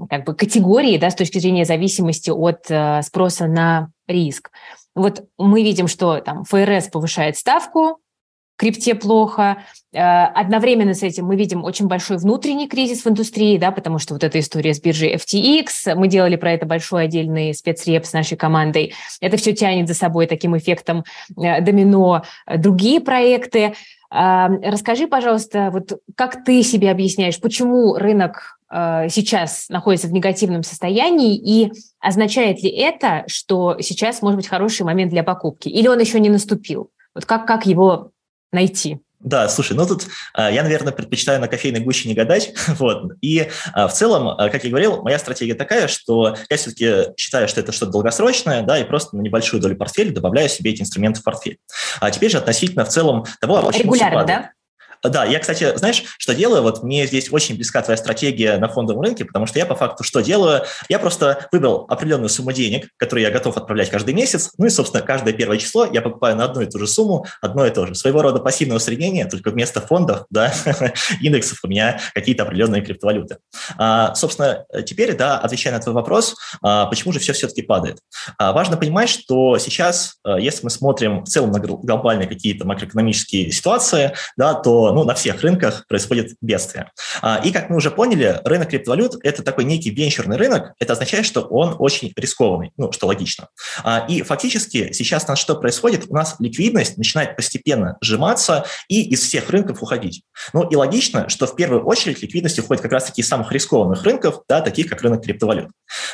как 0.09 0.25
бы 0.25 0.33
категории, 0.33 0.97
да, 0.97 1.09
с 1.09 1.15
точки 1.15 1.39
зрения 1.39 1.65
зависимости 1.65 2.29
от 2.29 2.69
э, 2.69 3.01
спроса 3.03 3.47
на 3.47 3.91
риск. 4.07 4.51
Вот 4.95 5.23
мы 5.37 5.63
видим, 5.63 5.87
что 5.87 6.19
там 6.19 6.43
ФРС 6.43 6.89
повышает 6.89 7.37
ставку, 7.37 7.99
крипте 8.57 8.93
плохо. 8.95 9.63
Э, 9.93 10.25
одновременно 10.25 10.93
с 10.93 11.03
этим 11.03 11.25
мы 11.25 11.35
видим 11.35 11.63
очень 11.63 11.87
большой 11.87 12.17
внутренний 12.17 12.67
кризис 12.67 13.03
в 13.03 13.09
индустрии, 13.09 13.57
да, 13.57 13.71
потому 13.71 13.99
что 13.99 14.13
вот 14.13 14.23
эта 14.23 14.39
история 14.39 14.73
с 14.73 14.81
биржей 14.81 15.15
FTX, 15.15 15.95
мы 15.95 16.07
делали 16.07 16.35
про 16.35 16.53
это 16.53 16.65
большой 16.65 17.05
отдельный 17.05 17.53
спецреп 17.53 18.05
с 18.05 18.13
нашей 18.13 18.37
командой, 18.37 18.93
это 19.19 19.37
все 19.37 19.53
тянет 19.53 19.87
за 19.87 19.93
собой 19.93 20.27
таким 20.27 20.57
эффектом 20.57 21.03
э, 21.37 21.61
домино 21.61 22.23
другие 22.57 23.01
проекты. 23.01 23.73
Э, 24.13 24.47
расскажи, 24.63 25.07
пожалуйста, 25.07 25.69
вот 25.71 25.99
как 26.15 26.43
ты 26.43 26.61
себе 26.63 26.91
объясняешь, 26.91 27.39
почему 27.39 27.95
рынок 27.95 28.59
Э, 28.60 28.60
сейчас 28.71 29.67
находится 29.69 30.07
в 30.07 30.13
негативном 30.13 30.63
состоянии, 30.63 31.35
и 31.35 31.71
означает 31.99 32.63
ли 32.63 32.69
это, 32.69 33.25
что 33.27 33.77
сейчас 33.79 34.21
может 34.21 34.37
быть 34.37 34.47
хороший 34.47 34.83
момент 34.83 35.11
для 35.11 35.23
покупки, 35.23 35.67
или 35.67 35.87
он 35.87 35.99
еще 35.99 36.19
не 36.19 36.29
наступил? 36.29 36.89
Вот 37.13 37.25
как, 37.25 37.45
как 37.45 37.65
его 37.65 38.11
найти? 38.51 38.99
Да, 39.23 39.47
слушай, 39.49 39.73
ну 39.73 39.85
тут 39.85 40.07
э, 40.35 40.49
я, 40.51 40.63
наверное, 40.63 40.91
предпочитаю 40.91 41.39
на 41.39 41.47
кофейной 41.47 41.79
гуще 41.81 42.09
не 42.09 42.15
гадать. 42.15 42.53
вот. 42.79 43.11
И 43.21 43.39
э, 43.39 43.87
в 43.87 43.91
целом, 43.91 44.35
как 44.37 44.63
я 44.63 44.69
говорил, 44.69 45.03
моя 45.03 45.19
стратегия 45.19 45.53
такая, 45.53 45.87
что 45.87 46.35
я 46.49 46.57
все-таки 46.57 47.13
считаю, 47.17 47.47
что 47.47 47.59
это 47.59 47.71
что-то 47.71 47.91
долгосрочное, 47.91 48.63
да, 48.63 48.79
и 48.79 48.83
просто 48.83 49.15
на 49.15 49.21
небольшую 49.21 49.61
долю 49.61 49.75
портфеля 49.75 50.11
добавляю 50.11 50.49
себе 50.49 50.71
эти 50.71 50.81
инструменты 50.81 51.21
в 51.21 51.23
портфель. 51.23 51.59
А 51.99 52.09
теперь 52.09 52.31
же 52.31 52.39
относительно 52.39 52.83
в 52.83 52.89
целом 52.89 53.25
того, 53.39 53.69
Регулярно, 53.71 54.25
да? 54.25 54.51
Да, 55.03 55.25
я, 55.25 55.39
кстати, 55.39 55.75
знаешь, 55.77 56.03
что 56.17 56.35
делаю? 56.35 56.61
Вот 56.61 56.83
мне 56.83 57.07
здесь 57.07 57.31
очень 57.31 57.55
близка 57.55 57.81
твоя 57.81 57.97
стратегия 57.97 58.57
на 58.57 58.67
фондовом 58.67 59.01
рынке, 59.01 59.25
потому 59.25 59.45
что 59.45 59.57
я 59.59 59.65
по 59.65 59.75
факту 59.75 60.03
что 60.03 60.21
делаю? 60.21 60.63
Я 60.89 60.99
просто 60.99 61.47
выбрал 61.51 61.85
определенную 61.89 62.29
сумму 62.29 62.51
денег, 62.51 62.89
которую 62.97 63.23
я 63.23 63.31
готов 63.31 63.57
отправлять 63.57 63.89
каждый 63.89 64.13
месяц, 64.13 64.51
ну 64.57 64.65
и, 64.65 64.69
собственно, 64.69 65.03
каждое 65.03 65.33
первое 65.33 65.57
число 65.57 65.85
я 65.85 66.01
покупаю 66.01 66.35
на 66.35 66.45
одну 66.45 66.61
и 66.61 66.65
ту 66.65 66.77
же 66.79 66.87
сумму, 66.87 67.25
одно 67.41 67.65
и 67.65 67.71
то 67.71 67.85
же. 67.87 67.95
Своего 67.95 68.21
рода 68.21 68.39
пассивное 68.39 68.77
усреднение, 68.77 69.25
только 69.25 69.49
вместо 69.49 69.81
фондов, 69.81 70.25
да, 70.29 70.53
индексов 71.21 71.59
у 71.63 71.67
меня 71.67 71.99
какие-то 72.13 72.43
определенные 72.43 72.81
криптовалюты. 72.81 73.37
А, 73.77 74.13
собственно, 74.15 74.65
теперь, 74.85 75.15
да, 75.15 75.39
отвечая 75.39 75.73
на 75.73 75.79
твой 75.79 75.95
вопрос, 75.95 76.35
а, 76.61 76.85
почему 76.85 77.13
же 77.13 77.19
все 77.19 77.33
все-таки 77.33 77.61
падает? 77.63 77.99
А, 78.37 78.53
важно 78.53 78.77
понимать, 78.77 79.09
что 79.09 79.57
сейчас, 79.57 80.17
а, 80.23 80.39
если 80.39 80.63
мы 80.63 80.69
смотрим 80.69 81.23
в 81.23 81.27
целом 81.27 81.51
на 81.51 81.59
глобальные 81.59 82.27
какие-то 82.27 82.65
макроэкономические 82.65 83.51
ситуации, 83.51 84.13
да, 84.37 84.53
то 84.53 84.90
ну, 84.93 85.03
на 85.03 85.13
всех 85.13 85.41
рынках 85.41 85.85
происходит 85.87 86.35
бедствие. 86.41 86.91
А, 87.21 87.41
и, 87.43 87.51
как 87.51 87.69
мы 87.69 87.77
уже 87.77 87.91
поняли, 87.91 88.39
рынок 88.43 88.69
криптовалют– 88.69 89.15
это 89.23 89.43
такой 89.43 89.63
некий 89.63 89.89
венчурный 89.89 90.37
рынок. 90.37 90.73
Это 90.79 90.93
означает, 90.93 91.25
что 91.25 91.41
он 91.41 91.75
очень 91.79 92.13
рискованный, 92.15 92.71
ну, 92.77 92.91
что 92.91 93.07
логично. 93.07 93.47
А, 93.83 94.05
и 94.07 94.21
фактически 94.21 94.91
сейчас 94.93 95.25
у 95.25 95.29
нас 95.29 95.39
что 95.39 95.55
происходит? 95.55 96.05
У 96.09 96.13
нас 96.13 96.35
ликвидность 96.39 96.97
начинает 96.97 97.35
постепенно 97.35 97.97
сжиматься 98.01 98.65
и 98.87 99.01
из 99.09 99.21
всех 99.21 99.49
рынков 99.49 99.81
уходить. 99.81 100.23
Ну, 100.53 100.67
и 100.67 100.75
логично, 100.75 101.29
что 101.29 101.47
в 101.47 101.55
первую 101.55 101.85
очередь 101.85 102.21
ликвидность 102.21 102.59
уходит 102.59 102.81
как 102.81 102.91
раз-таки 102.91 103.21
из 103.21 103.27
самых 103.27 103.51
рискованных 103.51 104.03
рынков, 104.03 104.41
да, 104.47 104.61
таких 104.61 104.87
как 104.87 105.01
рынок 105.01 105.23
криптовалют. 105.23 105.69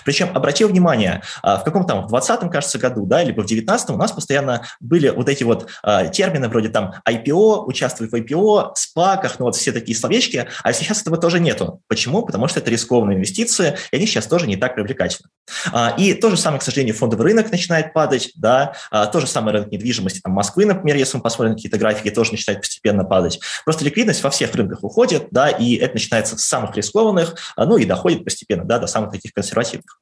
Причем, 0.05 0.29
обратил 0.35 0.69
внимание, 0.69 1.21
а, 1.41 1.57
в 1.57 1.63
каком 1.63 1.85
там, 1.85 2.05
в 2.05 2.09
2020, 2.09 2.51
кажется, 2.51 2.79
году, 2.79 3.05
да, 3.05 3.23
либо 3.23 3.41
в 3.41 3.47
2019 3.47 3.89
у 3.91 3.97
нас 3.97 4.11
постоянно 4.11 4.63
были 4.79 5.09
вот 5.09 5.29
эти 5.29 5.43
вот 5.43 5.69
термины 6.13 6.47
вроде 6.49 6.69
там 6.69 6.93
IPO, 7.07 7.65
участвуй 7.65 8.07
в 8.09 8.13
IPO, 8.13 8.66
спаках, 8.75 9.39
ну 9.39 9.45
вот 9.45 9.55
все 9.55 9.71
такие 9.71 9.97
словечки, 9.97 10.47
а 10.63 10.73
сейчас 10.73 11.01
этого 11.01 11.17
тоже 11.17 11.39
нету. 11.39 11.81
Почему? 11.87 12.23
Потому 12.23 12.47
что 12.47 12.59
это 12.59 12.69
рискованные 12.69 13.17
инвестиции, 13.17 13.77
и 13.91 13.95
они 13.95 14.05
сейчас 14.05 14.27
тоже 14.27 14.47
не 14.47 14.57
так 14.57 14.75
привлекательны. 14.75 15.29
А, 15.71 15.93
и 15.97 16.13
то 16.13 16.29
же 16.29 16.37
самое, 16.37 16.59
к 16.59 16.63
сожалению, 16.63 16.95
фондовый 16.95 17.27
рынок 17.27 17.51
начинает 17.51 17.93
падать, 17.93 18.31
да, 18.35 18.73
а, 18.91 19.05
то 19.05 19.19
же 19.19 19.27
самое 19.27 19.57
рынок 19.57 19.71
недвижимости, 19.71 20.19
там, 20.19 20.33
Москвы, 20.33 20.65
например, 20.65 20.95
если 20.95 21.17
мы 21.17 21.23
посмотрим 21.23 21.55
какие-то 21.55 21.77
графики, 21.77 22.09
тоже 22.09 22.31
начинает 22.31 22.61
постепенно 22.61 23.03
падать. 23.03 23.39
Просто 23.65 23.85
ликвидность 23.85 24.23
во 24.23 24.29
всех 24.29 24.53
рынках 24.55 24.83
уходит, 24.83 25.27
да, 25.31 25.49
и 25.49 25.75
это 25.75 25.93
начинается 25.93 26.37
с 26.37 26.41
самых 26.41 26.75
рискованных, 26.75 27.35
а, 27.55 27.65
ну 27.65 27.77
и 27.77 27.85
доходит 27.85 28.23
постепенно, 28.23 28.65
да, 28.65 28.79
до 28.79 28.87
самых 28.87 29.11
таких 29.11 29.33
консервативных. 29.33 29.99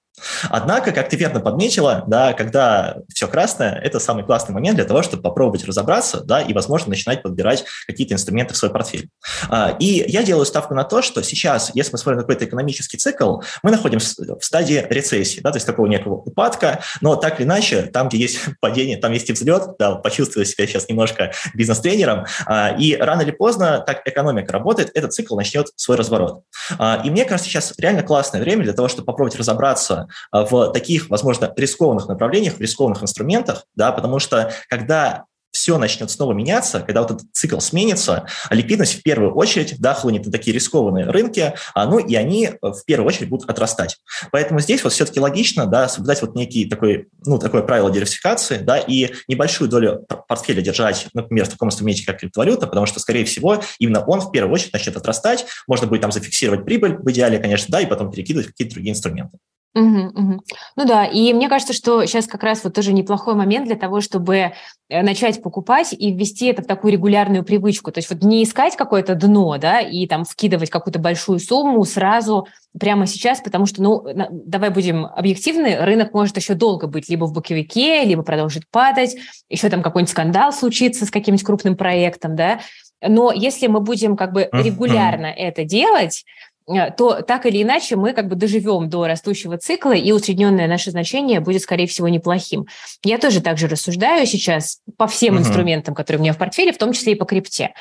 Однако, 0.50 0.92
как 0.92 1.10
ты 1.10 1.18
верно 1.18 1.40
подметила, 1.40 2.04
да, 2.08 2.34
когда 2.34 2.98
все 3.14 3.28
красное, 3.28 3.76
это 3.76 4.00
самый 4.00 4.24
классный 4.24 4.54
момент 4.54 4.78
для 4.78 4.86
того, 4.86 5.02
чтобы 5.04 5.24
попробовать 5.24 5.66
разобраться, 5.66 6.22
да, 6.22 6.42
и, 6.42 6.54
возможно, 6.54 6.90
начинать 6.90 7.22
подбирать 7.22 7.66
какие-то 7.88 8.14
инструменты 8.14 8.54
в 8.54 8.58
свой 8.58 8.72
портфель. 8.72 9.10
А, 9.50 9.76
и 9.80 10.06
я 10.08 10.24
делаю 10.24 10.46
ставку 10.46 10.74
на 10.74 10.84
то, 10.84 11.02
что 11.02 11.22
сейчас, 11.22 11.72
если 11.74 11.92
мы 11.92 11.98
смотрим 11.98 12.22
какой-то 12.22 12.46
экономический 12.46 12.98
цикл, 12.98 13.42
мы 13.64 13.72
находимся 13.72 14.16
в 14.40 14.44
стадии 14.44 14.86
рецессии, 14.90 15.42
да, 15.42 15.52
то 15.52 15.58
есть 15.58 15.66
такого 15.66 15.88
некого 15.88 16.16
упадка, 16.16 16.82
но 17.02 17.16
так 17.16 17.40
или 17.40 17.48
иначе, 17.48 17.84
там, 17.84 18.08
где 18.08 18.18
есть 18.18 18.40
падение, 18.62 18.98
там 18.98 19.12
есть 19.12 19.30
и 19.30 19.34
взлет, 19.34 19.78
да, 19.80 19.96
почувствую 19.96 20.46
себя 20.46 20.66
сейчас 20.68 20.88
немножко 20.88 21.32
бизнес-тренером, 21.54 22.26
а, 22.46 22.76
и 22.78 22.96
рано 22.96 23.22
или 23.22 23.32
поздно, 23.32 23.84
так 23.86 24.02
экономика 24.08 24.54
работает, 24.54 24.92
этот 24.94 25.14
цикл 25.14 25.36
начнет 25.36 25.68
свой 25.76 25.98
разворот. 25.98 26.44
А, 26.78 27.02
и 27.04 27.10
мне 27.10 27.26
кажется, 27.26 27.50
сейчас 27.50 27.74
реально 27.78 28.04
классное 28.04 28.42
время 28.42 28.64
для 28.64 28.74
того, 28.74 28.88
чтобы 28.88 29.06
попробовать 29.06 29.38
разобраться 29.38 30.05
а, 30.32 30.46
в 30.46 30.72
таких, 30.72 31.10
возможно, 31.10 31.54
рискованных 31.56 32.08
направлениях, 32.08 32.56
в 32.56 32.62
рискованных 32.62 33.04
инструментах, 33.04 33.66
да, 33.76 33.92
потому 33.92 34.20
что 34.20 34.52
когда 34.70 35.26
все 35.56 35.78
начнет 35.78 36.12
снова 36.12 36.34
меняться, 36.34 36.82
когда 36.82 37.02
вот 37.02 37.12
этот 37.12 37.28
цикл 37.32 37.60
сменится, 37.60 38.28
а 38.50 38.54
ликвидность 38.54 39.00
в 39.00 39.04
первую 39.04 39.34
очередь 39.36 39.80
да, 39.80 39.94
хлынет 39.94 40.26
на 40.26 40.32
такие 40.32 40.54
рискованные 40.54 41.06
рынки, 41.06 41.54
а, 41.74 41.86
ну 41.86 41.98
и 41.98 42.14
они 42.16 42.52
в 42.62 42.84
первую 42.86 43.08
очередь 43.08 43.30
будут 43.30 43.50
отрастать. 43.50 43.98
Поэтому 44.34 44.60
здесь 44.60 44.84
вот 44.84 44.92
все-таки 44.92 45.22
логично 45.22 45.66
да, 45.66 45.88
соблюдать 45.88 46.22
вот 46.22 46.36
некий 46.36 46.66
такой, 46.66 47.08
ну, 47.26 47.40
такое 47.40 47.62
правило 47.62 47.90
диверсификации 47.90 48.58
да, 48.58 48.78
и 48.78 49.14
небольшую 49.30 49.70
долю 49.70 50.06
портфеля 50.28 50.62
держать, 50.62 51.08
например, 51.14 51.46
в 51.46 51.50
таком 51.50 51.70
инструменте, 51.70 52.06
как 52.06 52.20
криптовалюта, 52.20 52.68
потому 52.68 52.86
что, 52.86 53.00
скорее 53.00 53.24
всего, 53.24 53.62
именно 53.80 54.04
он 54.04 54.20
в 54.20 54.32
первую 54.32 54.54
очередь 54.54 54.74
начнет 54.74 54.98
отрастать, 54.98 55.46
можно 55.68 55.88
будет 55.88 56.02
там 56.02 56.12
зафиксировать 56.12 56.66
прибыль 56.66 56.98
в 56.98 57.10
идеале, 57.12 57.40
конечно, 57.40 57.68
да, 57.70 57.80
и 57.80 57.86
потом 57.86 58.12
перекидывать 58.12 58.48
какие-то 58.48 58.74
другие 58.74 58.92
инструменты. 58.92 59.38
Угу, 59.76 60.00
угу. 60.16 60.44
Ну 60.78 60.86
да, 60.86 61.06
и 61.06 61.34
мне 61.34 61.50
кажется, 61.50 61.74
что 61.74 62.06
сейчас 62.06 62.28
как 62.28 62.44
раз 62.44 62.64
вот 62.64 62.74
тоже 62.74 62.94
неплохой 62.94 63.36
момент 63.36 63.66
для 63.66 63.76
того, 63.76 64.00
чтобы 64.00 64.54
э, 64.88 65.02
начать 65.02 65.44
покупать 65.44 65.92
и 65.92 66.14
ввести 66.14 66.46
это 66.46 66.62
в 66.62 66.66
такую 66.66 66.94
регулярную 66.94 67.44
привычку. 67.44 67.92
То 67.92 67.98
есть 67.98 68.10
вот 68.10 68.24
не 68.24 68.42
искать 68.46 68.78
какое-то 68.78 69.16
дно, 69.16 69.58
да, 69.58 69.82
и 69.82 70.08
там 70.08 70.24
вкидывать 70.24 70.70
какую-то 70.70 71.00
большую 71.00 71.40
сумму 71.40 71.84
сразу 71.84 72.48
прямо 72.80 73.06
сейчас, 73.06 73.42
потому 73.42 73.66
что, 73.66 73.84
ну, 73.84 74.06
давай 74.32 74.70
будем 74.70 75.08
объективны, 75.08 75.76
рынок 75.82 76.14
может 76.14 76.38
еще 76.38 76.54
долго 76.54 76.88
быть 76.88 77.10
либо 77.10 77.26
в 77.26 77.34
боковике, 77.34 78.06
либо 78.06 78.24
продолжить 78.24 78.64
падать, 78.72 79.18
еще 79.50 79.70
там 79.70 79.82
какой-нибудь 79.84 80.12
скандал 80.12 80.54
случится 80.54 81.06
с 81.06 81.12
каким-нибудь 81.12 81.46
крупным 81.46 81.76
проектом, 81.76 82.38
да, 82.38 82.62
Но 83.06 83.34
если 83.34 83.68
мы 83.68 83.82
будем 83.82 84.16
как 84.16 84.32
бы 84.32 84.48
регулярно 84.54 85.26
это 85.26 85.66
делать, 85.66 86.24
Э, 86.55 86.55
то 86.98 87.22
так 87.22 87.46
или 87.46 87.62
иначе 87.62 87.96
мы 87.96 88.14
как 88.14 88.28
бы 88.28 88.36
доживем 88.36 88.90
до 88.90 89.06
растущего 89.06 89.58
цикла, 89.58 89.94
и 89.94 90.12
усредненное 90.12 90.68
наше 90.68 90.92
значение 90.92 91.40
будет, 91.40 91.62
скорее 91.62 91.86
всего, 91.88 92.08
неплохим. 92.08 92.66
Я 93.04 93.20
тоже 93.20 93.42
так 93.42 93.58
же 93.58 93.68
рассуждаю 93.68 94.26
сейчас 94.26 94.80
по 94.98 95.08
всем 95.08 95.36
uh-huh. 95.36 95.40
инструментам, 95.40 95.94
которые 95.94 96.20
у 96.20 96.24
меня 96.24 96.34
в 96.34 96.38
портфеле, 96.38 96.74
в 96.74 96.78
том 96.78 96.94
числе 96.94 97.14
и 97.14 97.16
по 97.16 97.26
крипте. 97.26 97.74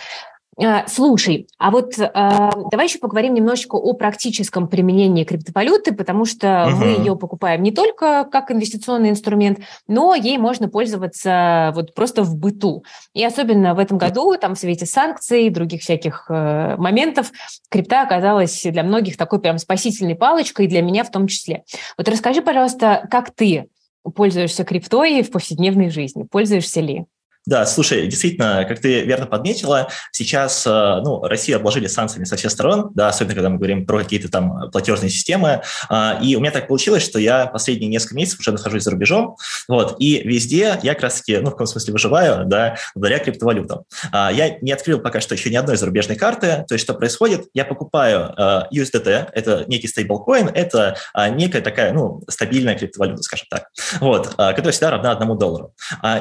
А, 0.57 0.87
слушай, 0.87 1.49
а 1.59 1.71
вот 1.71 1.99
э, 1.99 2.09
давай 2.13 2.87
еще 2.87 2.99
поговорим 2.99 3.35
немножечко 3.35 3.75
о 3.77 3.93
практическом 3.95 4.69
применении 4.69 5.25
криптовалюты, 5.25 5.93
потому 5.93 6.25
что 6.25 6.69
угу. 6.69 6.77
мы 6.77 6.87
ее 6.99 7.17
покупаем 7.17 7.63
не 7.63 7.73
только 7.73 8.25
как 8.31 8.51
инвестиционный 8.51 9.11
инструмент, 9.11 9.61
но 9.89 10.15
ей 10.15 10.39
можно 10.39 10.69
пользоваться 10.69 11.73
вот 11.75 11.95
просто 11.95 12.23
в 12.23 12.37
быту. 12.37 12.85
И 13.15 13.25
особенно 13.25 13.75
в 13.75 13.79
этом 13.79 13.99
году, 13.99 14.37
там 14.37 14.55
в 14.55 14.59
свете 14.59 14.87
санкций 14.87 15.47
и 15.47 15.51
других 15.51 15.83
всяких 15.83 16.27
э, 16.29 16.77
моментов, 16.77 17.33
крипта 17.69 18.03
оказалась 18.03 18.63
для 18.63 18.85
многих 18.85 19.17
такой 19.17 19.41
прям 19.41 19.59
спасительной 19.59 20.15
палочкой, 20.15 20.67
и 20.67 20.69
для 20.69 20.83
меня 20.83 21.05
в 21.05 21.11
том 21.11 21.27
числе. 21.27 21.65
Вот 21.99 22.09
расскажи, 22.09 22.43
пожалуйста, 22.43 23.07
как 23.11 23.31
ты 23.33 23.69
пользуешься 24.15 24.65
криптой 24.65 25.23
в 25.23 25.31
повседневной 25.31 25.91
жизни? 25.91 26.25
Пользуешься 26.31 26.81
ли? 26.81 27.07
Да, 27.47 27.67
слушай, 27.67 28.07
действительно, 28.07 28.65
как 28.67 28.81
ты 28.81 29.03
верно 29.03 29.27
подметила, 29.27 29.89
сейчас 30.13 30.67
э, 30.67 30.71
ну, 31.05 31.23
Россию 31.25 31.59
обложили 31.59 31.87
санкциями 31.89 32.25
со 32.25 32.37
всех 32.37 32.51
сторон, 32.51 32.91
да, 32.95 33.09
особенно 33.09 33.35
когда 33.35 33.51
мы 33.51 33.59
говорим 33.59 33.85
про 33.85 33.99
какие-то 33.99 34.31
там 34.31 34.71
платежные 34.71 35.11
системы. 35.11 35.61
А, 35.91 36.19
и 36.23 36.37
у 36.37 36.41
меня 36.41 36.53
так 36.53 36.69
получилось, 36.69 37.03
что 37.03 37.19
я 37.19 37.45
последние 37.45 37.91
несколько 37.91 38.15
месяцев 38.15 38.41
уже 38.41 38.53
нахожусь 38.53 38.85
за 38.85 38.93
рубежом, 38.93 39.37
вот, 39.69 39.97
и 39.99 40.27
везде 40.27 40.79
я 40.83 40.95
как 40.95 41.03
раз-таки, 41.03 41.37
ну, 41.37 41.49
в 41.49 41.51
каком 41.51 41.67
смысле 41.67 41.93
выживаю, 41.93 42.47
да, 42.47 42.77
благодаря 42.95 43.23
криптовалютам. 43.23 43.83
А, 44.11 44.33
я 44.33 44.57
не 44.61 44.73
открыл 44.73 45.01
пока 45.01 45.21
что 45.21 45.35
еще 45.35 45.51
ни 45.51 45.57
одной 45.57 45.77
зарубежной 45.77 46.17
карты, 46.17 46.65
то 46.67 46.75
есть 46.75 46.85
что 46.85 46.95
происходит? 46.95 47.49
Я 47.53 47.67
покупаю 47.67 48.33
э, 48.39 48.63
USDT, 48.73 49.29
это 49.33 49.65
некий 49.67 49.89
стейблкоин, 49.89 50.49
это 50.49 50.97
а, 51.13 51.29
некая 51.29 51.61
такая, 51.61 51.93
ну, 51.93 52.23
стабильная 52.27 52.75
криптовалюта, 52.75 53.23
скажем 53.23 53.49
так, 53.51 53.69
вот, 54.01 54.29
которая 54.35 54.73
всегда 54.73 54.93
равна 54.93 55.13
одному 55.13 55.35
доллару. 55.35 55.75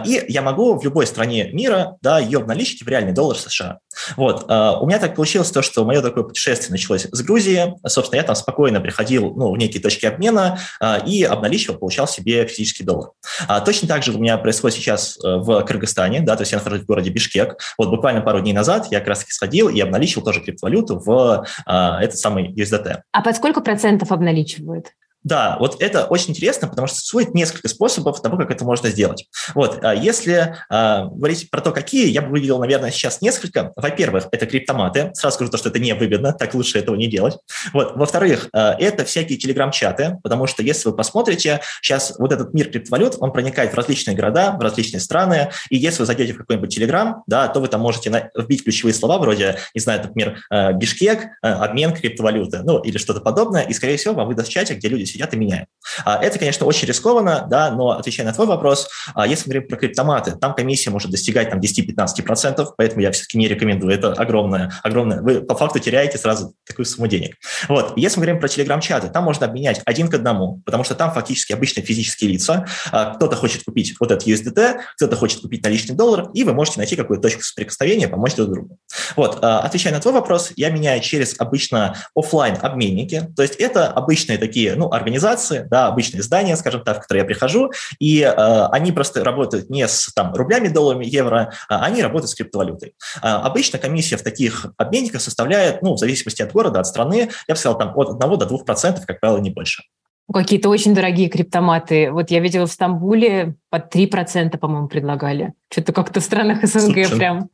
И 0.06 0.26
я 0.28 0.42
могу 0.42 0.78
в 0.78 0.84
любой 0.84 1.08
стране 1.14 1.50
мира, 1.52 1.98
да, 2.02 2.20
ее 2.20 2.40
обналичить 2.40 2.84
в 2.84 2.88
реальный 2.88 3.14
доллар 3.14 3.38
США. 3.38 3.80
Вот. 4.18 4.46
А, 4.48 4.80
у 4.80 4.88
меня 4.88 5.00
так 5.00 5.16
получилось 5.16 5.52
то, 5.52 5.62
что 5.62 5.86
мое 5.86 6.02
такое 6.02 6.24
путешествие 6.24 6.72
началось 6.72 7.08
с 7.10 7.22
Грузии. 7.22 7.74
Собственно, 7.88 8.20
я 8.20 8.24
там 8.24 8.36
спокойно 8.36 8.82
приходил 8.82 9.34
ну, 9.36 9.54
в 9.54 9.58
некие 9.58 9.82
точки 9.82 10.06
обмена 10.06 10.60
а, 10.80 10.98
и 10.98 11.24
обналичивал, 11.24 11.78
получал 11.78 12.08
себе 12.08 12.46
физический 12.48 12.84
доллар. 12.84 13.12
А, 13.48 13.62
точно 13.62 13.88
так 13.88 14.04
же 14.04 14.12
у 14.12 14.18
меня 14.18 14.38
происходит 14.38 14.78
сейчас 14.78 15.18
э, 15.24 15.38
в 15.38 15.64
Кыргызстане, 15.64 16.22
да, 16.22 16.36
то 16.36 16.42
есть 16.42 16.52
я 16.52 16.58
нахожусь 16.58 16.82
в 16.82 16.86
городе 16.86 17.10
Бишкек. 17.10 17.58
Вот 17.78 17.90
буквально 17.90 18.22
пару 18.22 18.42
дней 18.42 18.54
назад 18.54 18.88
я 18.92 19.00
как 19.00 19.10
раз 19.10 19.20
таки 19.20 19.32
сходил 19.32 19.70
и 19.70 19.80
обналичил 19.80 20.22
тоже 20.22 20.42
криптовалюту 20.42 21.00
в 21.00 21.46
этот 21.66 22.18
самый 22.18 22.52
USDT. 22.54 23.02
А 23.12 23.22
под 23.22 23.36
сколько 23.36 23.62
процентов 23.62 24.12
обналичивают? 24.12 24.88
Да, 25.24 25.58
вот 25.60 25.82
это 25.82 26.06
очень 26.06 26.32
интересно, 26.32 26.68
потому 26.68 26.88
что 26.88 26.98
существует 26.98 27.34
несколько 27.34 27.70
способов 27.70 28.22
того, 28.22 28.38
как 28.38 28.52
это 28.52 28.66
можно 28.66 28.90
сделать. 28.90 29.26
Вот, 29.56 29.80
а 29.84 29.96
если 29.96 30.56
э, 30.70 31.06
говорить 31.06 31.50
про 31.50 31.62
то, 31.62 31.72
какие, 31.72 32.10
я 32.10 32.22
бы 32.22 32.30
выделил, 32.30 32.60
наверное, 32.60 32.92
сейчас 32.92 33.22
несколько. 33.22 33.72
Во-первых, 33.76 34.28
это 34.32 34.46
криптоматы. 34.46 35.12
Сразу 35.14 35.36
скажу 35.36 35.52
то, 35.52 35.58
что 35.58 35.70
это 35.70 35.80
не 35.80 35.94
выгодно, 35.94 36.34
так 36.34 36.54
лучше 36.54 36.80
этого 36.80 36.96
не 36.96 37.08
делать. 37.08 37.38
Вот. 37.72 37.96
Во-вторых, 37.96 38.50
э, 38.54 38.60
это 38.80 39.06
всякие 39.06 39.38
телеграм-чаты, 39.38 40.18
потому 40.24 40.48
что 40.48 40.62
если 40.62 40.90
вы 40.90 40.96
посмотрите, 40.96 41.62
сейчас 41.82 42.16
вот 42.20 42.34
этот 42.34 42.54
мир 42.54 42.70
криптовалют, 42.70 43.16
он 43.20 43.32
проникает 43.32 43.72
в 43.74 43.78
различные 43.78 44.16
города, 44.16 44.52
в 44.52 44.60
различные 44.60 45.00
страны, 45.00 45.52
и 45.70 45.78
если 45.78 46.00
вы 46.00 46.06
зайдете 46.06 46.34
в 46.34 46.38
какой-нибудь 46.38 46.74
телеграм, 46.74 47.24
да, 47.28 47.48
то 47.48 47.62
вы 47.62 47.70
там 47.70 47.82
можете 47.82 48.10
на- 48.10 48.30
вбить 48.36 48.64
ключевые 48.64 48.94
слова 48.94 49.18
вроде, 49.20 49.58
не 49.74 49.80
знаю, 49.80 50.02
например, 50.04 50.40
э, 50.52 50.74
Бишкек, 50.74 51.24
э, 51.42 51.48
обмен 51.48 51.94
криптовалюты, 51.94 52.62
ну, 52.64 52.80
или 52.80 52.98
что-то 52.98 53.22
подобное, 53.22 53.64
и, 53.64 53.74
скорее 53.74 53.96
всего, 53.98 54.14
вам 54.14 54.28
выдаст 54.28 54.50
чатик, 54.50 54.78
где 54.78 54.90
люди 54.90 55.13
сидят 55.14 55.34
и 55.34 55.38
меняют. 55.38 55.68
А, 56.06 56.22
это, 56.22 56.40
конечно, 56.40 56.66
очень 56.66 56.88
рискованно, 56.88 57.46
да, 57.50 57.72
но 57.72 57.92
отвечая 57.92 58.26
на 58.26 58.34
твой 58.34 58.48
вопрос, 58.48 58.90
а, 59.14 59.28
если 59.28 59.48
мы 59.48 59.54
говорим 59.54 59.70
про 59.70 59.78
криптоматы, 59.78 60.36
там 60.40 60.54
комиссия 60.54 60.90
может 60.90 61.12
достигать 61.12 61.50
там, 61.50 61.60
10-15%, 61.60 62.68
поэтому 62.78 63.02
я 63.02 63.12
все-таки 63.12 63.38
не 63.38 63.48
рекомендую. 63.48 63.94
Это 63.94 64.14
огромное, 64.14 64.72
огромное. 64.84 65.22
Вы 65.22 65.42
по 65.42 65.56
факту 65.56 65.80
теряете 65.80 66.18
сразу 66.18 66.54
такую 66.66 66.86
сумму 66.86 67.08
денег. 67.08 67.36
Вот. 67.68 67.94
Если 67.96 68.20
мы 68.20 68.26
говорим 68.26 68.40
про 68.40 68.48
телеграм-чаты, 68.48 69.10
там 69.10 69.24
можно 69.24 69.46
обменять 69.46 69.82
один 69.86 70.08
к 70.08 70.14
одному, 70.14 70.62
потому 70.66 70.84
что 70.84 70.96
там 70.96 71.14
фактически 71.14 71.54
обычные 71.54 71.86
физические 71.86 72.32
лица. 72.32 72.66
А, 72.92 73.16
кто-то 73.16 73.36
хочет 73.36 73.64
купить 73.64 73.96
вот 74.00 74.12
этот 74.12 74.28
USDT, 74.28 74.80
кто-то 74.96 75.16
хочет 75.16 75.42
купить 75.42 75.64
наличный 75.64 75.96
доллар, 75.96 76.30
и 76.34 76.44
вы 76.44 76.54
можете 76.54 76.80
найти 76.80 76.96
какую-то 76.96 77.24
точку 77.24 77.44
соприкосновения, 77.44 78.08
помочь 78.08 78.36
друг 78.36 78.50
другу. 78.50 78.78
Вот. 79.16 79.44
Отвечая 79.44 79.94
на 79.94 80.00
твой 80.00 80.14
вопрос, 80.14 80.52
я 80.56 80.70
меняю 80.70 81.02
через 81.02 81.40
обычно 81.40 81.96
офлайн 82.16 82.58
обменники, 82.62 83.28
то 83.36 83.44
есть 83.44 83.56
это 83.56 83.88
обычные 83.88 84.38
такие 84.38 84.76
ну, 84.76 84.92
организации, 85.04 85.68
да, 85.70 85.88
обычные 85.88 86.24
здания, 86.24 86.56
скажем 86.56 86.84
так, 86.84 86.98
в 86.98 87.02
которые 87.02 87.22
я 87.22 87.26
прихожу, 87.26 87.72
и 88.00 88.22
э, 88.22 88.66
они 88.72 88.92
просто 88.92 89.24
работают 89.24 89.70
не 89.70 89.88
с 89.88 90.12
там, 90.14 90.34
рублями, 90.34 90.68
долларами, 90.68 91.06
евро, 91.06 91.54
а 91.70 91.86
они 91.86 92.02
работают 92.02 92.32
с 92.32 92.36
криптовалютой. 92.36 92.94
А, 93.22 93.42
обычно 93.42 93.80
комиссия 93.80 94.18
в 94.18 94.24
таких 94.24 94.68
обменниках 94.78 95.22
составляет, 95.22 95.82
ну, 95.82 95.94
в 95.94 95.98
зависимости 95.98 96.42
от 96.42 96.52
города, 96.52 96.80
от 96.80 96.88
страны, 96.88 97.30
я 97.48 97.54
бы 97.54 97.60
сказал, 97.60 97.78
там 97.78 97.94
от 97.96 98.24
1 98.24 98.38
до 98.38 98.46
2%, 98.46 99.06
как 99.06 99.20
правило, 99.20 99.38
не 99.38 99.50
больше. 99.50 99.84
Какие-то 100.32 100.70
очень 100.70 100.96
дорогие 100.96 101.30
криптоматы. 101.30 102.12
Вот 102.12 102.32
я 102.32 102.40
видела 102.40 102.66
в 102.66 102.72
Стамбуле 102.72 103.56
под 103.70 103.94
3%, 103.94 104.58
по-моему, 104.58 104.88
предлагали. 104.88 105.54
Что-то 105.70 105.92
как-то 105.92 106.22
в 106.22 106.24
странах 106.24 106.64
СНГ 106.64 107.06
Слушай, 107.06 107.18
прям. 107.18 107.50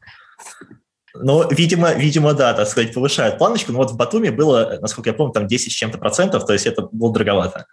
Ну, 1.21 1.49
видимо, 1.49 1.93
видимо, 1.93 2.33
да, 2.33 2.53
так 2.53 2.67
сказать, 2.67 2.93
повышают 2.93 3.37
планочку. 3.37 3.71
Но 3.71 3.79
вот 3.79 3.91
в 3.91 3.97
Батуми 3.97 4.29
было, 4.29 4.77
насколько 4.81 5.09
я 5.09 5.13
помню, 5.13 5.33
там 5.33 5.47
10 5.47 5.71
с 5.71 5.75
чем-то 5.75 5.97
процентов, 5.97 6.45
то 6.45 6.53
есть 6.53 6.65
это 6.65 6.87
было 6.91 7.13
дороговато. 7.13 7.65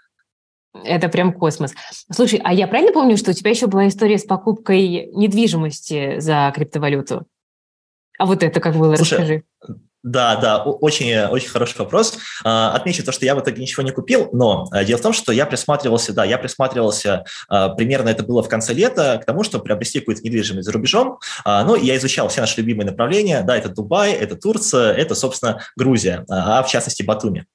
Это 0.85 1.09
прям 1.09 1.33
космос. 1.33 1.75
Слушай, 2.11 2.41
а 2.45 2.53
я 2.53 2.67
правильно 2.67 2.93
помню, 2.93 3.17
что 3.17 3.31
у 3.31 3.35
тебя 3.35 3.51
еще 3.51 3.67
была 3.67 3.89
история 3.89 4.19
с 4.19 4.25
покупкой 4.25 5.07
недвижимости 5.15 6.19
за 6.19 6.53
криптовалюту? 6.55 7.27
А 8.19 8.27
вот 8.27 8.43
это 8.43 8.61
как 8.61 8.77
было, 8.77 8.97
Слушай, 8.97 9.19
расскажи. 9.19 9.45
Да, 10.07 10.37
да, 10.37 10.63
очень, 10.63 11.19
очень 11.19 11.49
хороший 11.49 11.79
вопрос. 11.79 12.17
А, 12.45 12.73
отмечу 12.75 13.03
то, 13.03 13.11
что 13.11 13.25
я 13.25 13.35
в 13.35 13.41
итоге 13.41 13.61
ничего 13.61 13.83
не 13.83 13.91
купил, 13.91 14.29
но 14.33 14.69
а, 14.71 14.85
дело 14.85 14.99
в 14.99 15.03
том, 15.03 15.13
что 15.13 15.33
я 15.33 15.47
присматривался, 15.47 16.13
да, 16.13 16.25
я 16.25 16.39
присматривался, 16.39 17.25
а, 17.49 17.71
примерно 17.71 18.11
это 18.11 18.23
было 18.23 18.41
в 18.41 18.49
конце 18.49 18.73
лета, 18.73 19.19
к 19.21 19.27
тому, 19.27 19.43
чтобы 19.43 19.65
приобрести 19.65 19.99
какую-то 19.99 20.23
недвижимость 20.23 20.65
за 20.65 20.71
рубежом. 20.71 21.19
Ну, 21.45 21.75
я 21.75 21.97
изучал 21.97 22.29
все 22.29 22.41
наши 22.41 22.61
любимые 22.61 22.87
направления, 22.87 23.43
да, 23.43 23.57
это 23.57 23.69
Дубай, 23.69 24.13
это 24.13 24.37
Турция, 24.37 24.93
это, 24.93 25.17
собственно, 25.17 25.61
Грузия, 25.75 26.25
а 26.29 26.63
в 26.63 26.69
частности 26.69 27.03
Батуми. 27.03 27.47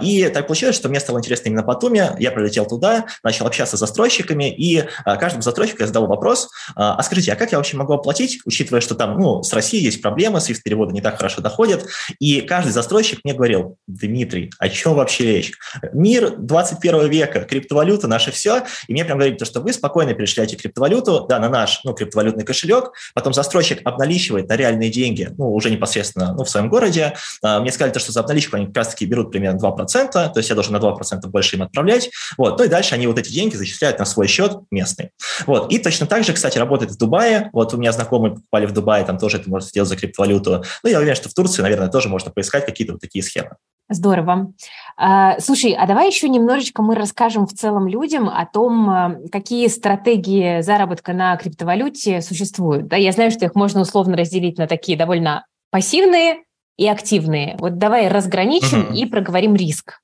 И 0.00 0.30
так 0.32 0.46
получилось, 0.46 0.76
что 0.76 0.88
мне 0.88 1.00
стало 1.00 1.18
интересно 1.18 1.48
именно 1.48 1.64
Батуми, 1.64 2.12
я 2.20 2.30
прилетел 2.30 2.66
туда, 2.66 3.06
начал 3.24 3.46
общаться 3.46 3.76
с 3.76 3.80
застройщиками, 3.80 4.54
и 4.54 4.84
каждому 5.04 5.42
застройщику 5.42 5.80
я 5.80 5.86
задал 5.86 6.06
вопрос, 6.06 6.48
а 6.76 7.02
скажите, 7.02 7.32
а 7.32 7.36
как 7.36 7.50
я 7.50 7.58
вообще 7.58 7.76
могу 7.76 7.94
оплатить, 7.94 8.40
учитывая, 8.44 8.80
что 8.80 8.94
там, 8.94 9.18
ну, 9.18 9.42
с 9.42 9.52
Россией 9.52 9.82
есть 9.84 10.00
проблемы, 10.00 10.40
с 10.40 10.46
переводы 10.60 10.92
не 10.92 11.00
так 11.00 11.16
хорошо 11.16 11.42
доходят, 11.42 11.87
и 12.18 12.40
каждый 12.40 12.70
застройщик 12.70 13.20
мне 13.24 13.34
говорил, 13.34 13.76
Дмитрий, 13.86 14.50
о 14.58 14.68
чем 14.68 14.94
вообще 14.94 15.24
речь? 15.24 15.52
Мир 15.92 16.36
21 16.36 17.08
века, 17.10 17.40
криптовалюта, 17.40 18.08
наше 18.08 18.30
все. 18.30 18.64
И 18.86 18.92
мне 18.92 19.04
прям 19.04 19.18
говорили, 19.18 19.42
что 19.44 19.60
вы 19.60 19.72
спокойно 19.72 20.14
перешляете 20.14 20.56
криптовалюту 20.56 21.26
да, 21.28 21.38
на 21.38 21.48
наш 21.48 21.80
ну, 21.84 21.94
криптовалютный 21.94 22.44
кошелек, 22.44 22.92
потом 23.14 23.32
застройщик 23.32 23.80
обналичивает 23.84 24.48
на 24.48 24.56
реальные 24.56 24.90
деньги, 24.90 25.30
ну, 25.36 25.52
уже 25.52 25.70
непосредственно 25.70 26.34
ну, 26.34 26.44
в 26.44 26.50
своем 26.50 26.68
городе. 26.68 27.14
А, 27.42 27.60
мне 27.60 27.72
сказали, 27.72 27.96
что 27.98 28.12
за 28.12 28.20
обналичку 28.20 28.56
они 28.56 28.66
как 28.66 28.76
раз-таки 28.76 29.06
берут 29.06 29.30
примерно 29.30 29.58
2%, 29.58 30.12
то 30.12 30.32
есть 30.36 30.48
я 30.48 30.54
должен 30.54 30.72
на 30.72 30.78
2% 30.78 31.26
больше 31.26 31.56
им 31.56 31.62
отправлять. 31.62 32.10
Вот. 32.36 32.58
Ну 32.58 32.64
и 32.64 32.68
дальше 32.68 32.94
они 32.94 33.06
вот 33.06 33.18
эти 33.18 33.30
деньги 33.30 33.56
зачисляют 33.56 33.98
на 33.98 34.04
свой 34.04 34.26
счет 34.26 34.58
местный. 34.70 35.10
Вот. 35.46 35.72
И 35.72 35.78
точно 35.78 36.06
так 36.06 36.24
же, 36.24 36.32
кстати, 36.32 36.58
работает 36.58 36.92
в 36.92 36.98
Дубае. 36.98 37.50
Вот 37.52 37.74
у 37.74 37.76
меня 37.76 37.92
знакомые 37.92 38.34
покупали 38.34 38.66
в 38.66 38.72
Дубае, 38.72 39.04
там 39.04 39.18
тоже 39.18 39.38
это 39.38 39.48
можно 39.48 39.68
сделать 39.68 39.88
за 39.88 39.96
криптовалюту. 39.96 40.64
Ну, 40.82 40.90
я 40.90 40.98
уверен, 40.98 41.16
что 41.16 41.28
в 41.28 41.34
Турции, 41.34 41.62
наверное, 41.62 41.77
наверное, 41.78 41.92
тоже 41.92 42.08
можно 42.08 42.30
поискать 42.30 42.66
какие-то 42.66 42.94
вот 42.94 43.00
такие 43.00 43.22
схемы. 43.22 43.56
Здорово. 43.90 44.52
А, 44.98 45.40
слушай, 45.40 45.72
а 45.72 45.86
давай 45.86 46.08
еще 46.08 46.28
немножечко 46.28 46.82
мы 46.82 46.94
расскажем 46.94 47.46
в 47.46 47.54
целом 47.54 47.88
людям 47.88 48.28
о 48.28 48.44
том, 48.44 48.90
а, 48.90 49.16
какие 49.32 49.66
стратегии 49.68 50.60
заработка 50.60 51.14
на 51.14 51.34
криптовалюте 51.36 52.20
существуют. 52.20 52.88
Да, 52.88 52.96
я 52.96 53.12
знаю, 53.12 53.30
что 53.30 53.46
их 53.46 53.54
можно 53.54 53.80
условно 53.80 54.16
разделить 54.16 54.58
на 54.58 54.66
такие 54.66 54.98
довольно 54.98 55.46
пассивные 55.70 56.42
и 56.76 56.86
активные. 56.86 57.56
Вот 57.58 57.78
давай 57.78 58.08
разграничим 58.08 58.88
угу. 58.88 58.94
и 58.94 59.06
проговорим 59.06 59.54
риск. 59.54 60.00